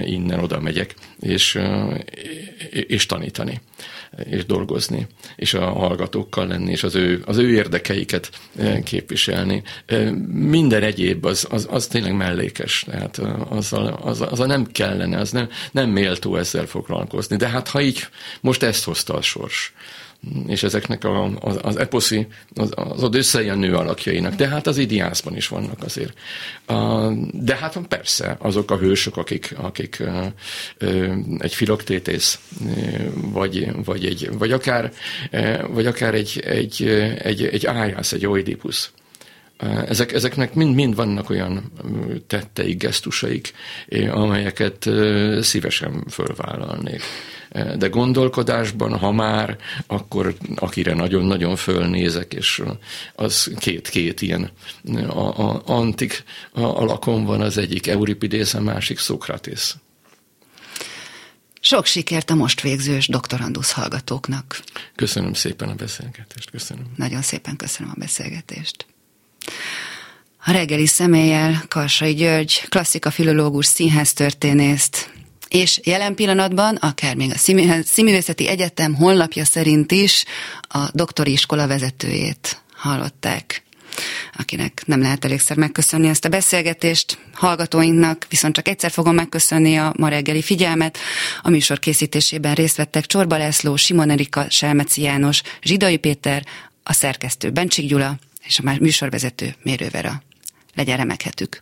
[0.04, 1.59] innen oda megyek, és,
[2.70, 3.61] és tanítani
[4.24, 5.06] és dolgozni,
[5.36, 9.62] és a hallgatókkal lenni, és az ő, az ő érdekeiket eh, képviselni.
[9.86, 14.66] Eh, minden egyéb az, az, az tényleg mellékes, tehát eh, azzal, az, az, az nem
[14.66, 17.36] kellene, az nem, nem méltó ezzel foglalkozni.
[17.36, 18.07] De hát ha így
[18.40, 19.72] most ezt hozta a sors,
[20.47, 24.79] és ezeknek a, az, az eposzi, az, az Odüsszei a nő alakjainak, de hát az
[24.79, 26.19] Idiászban is vannak azért.
[27.33, 30.03] De hát persze, azok a hősök, akik, akik
[31.39, 32.41] egy filoktétész,
[33.12, 34.93] vagy, vagy, egy, vagy akár,
[35.69, 36.83] vagy akár egy, egy,
[37.19, 38.91] egy, egy ájász, egy oidipusz,
[39.87, 41.73] ezek, ezeknek mind, mind vannak olyan
[42.27, 43.53] tetteik, gesztusaik,
[44.11, 44.89] amelyeket
[45.41, 47.03] szívesen fölvállalnék
[47.76, 49.56] de gondolkodásban, ha már,
[49.86, 52.62] akkor akire nagyon-nagyon fölnézek, és
[53.14, 54.50] az két-két ilyen
[55.09, 59.76] a, a, antik alakon van, az egyik Euripidész, a másik Szokratész.
[61.61, 64.62] Sok sikert a most végzős doktorandusz hallgatóknak.
[64.94, 66.84] Köszönöm szépen a beszélgetést, köszönöm.
[66.96, 68.86] Nagyon szépen köszönöm a beszélgetést.
[70.44, 75.12] A reggeli személlyel Karsai György, klasszika filológus, színháztörténészt,
[75.49, 80.24] és jelen pillanatban, akár még a Színművészeti Egyetem honlapja szerint is
[80.61, 83.62] a doktori iskola vezetőjét hallották
[84.32, 87.18] akinek nem lehet elégszer megköszönni ezt a beszélgetést.
[87.32, 90.99] Hallgatóinknak viszont csak egyszer fogom megköszönni a ma reggeli figyelmet.
[91.42, 96.44] A műsor készítésében részt vettek Csorba László, Simon Erika, Selmeci János, Zsidai Péter,
[96.82, 100.22] a szerkesztő Bencsik Gyula és a műsorvezető Mérővera.
[100.74, 101.57] Legyen remekhetük!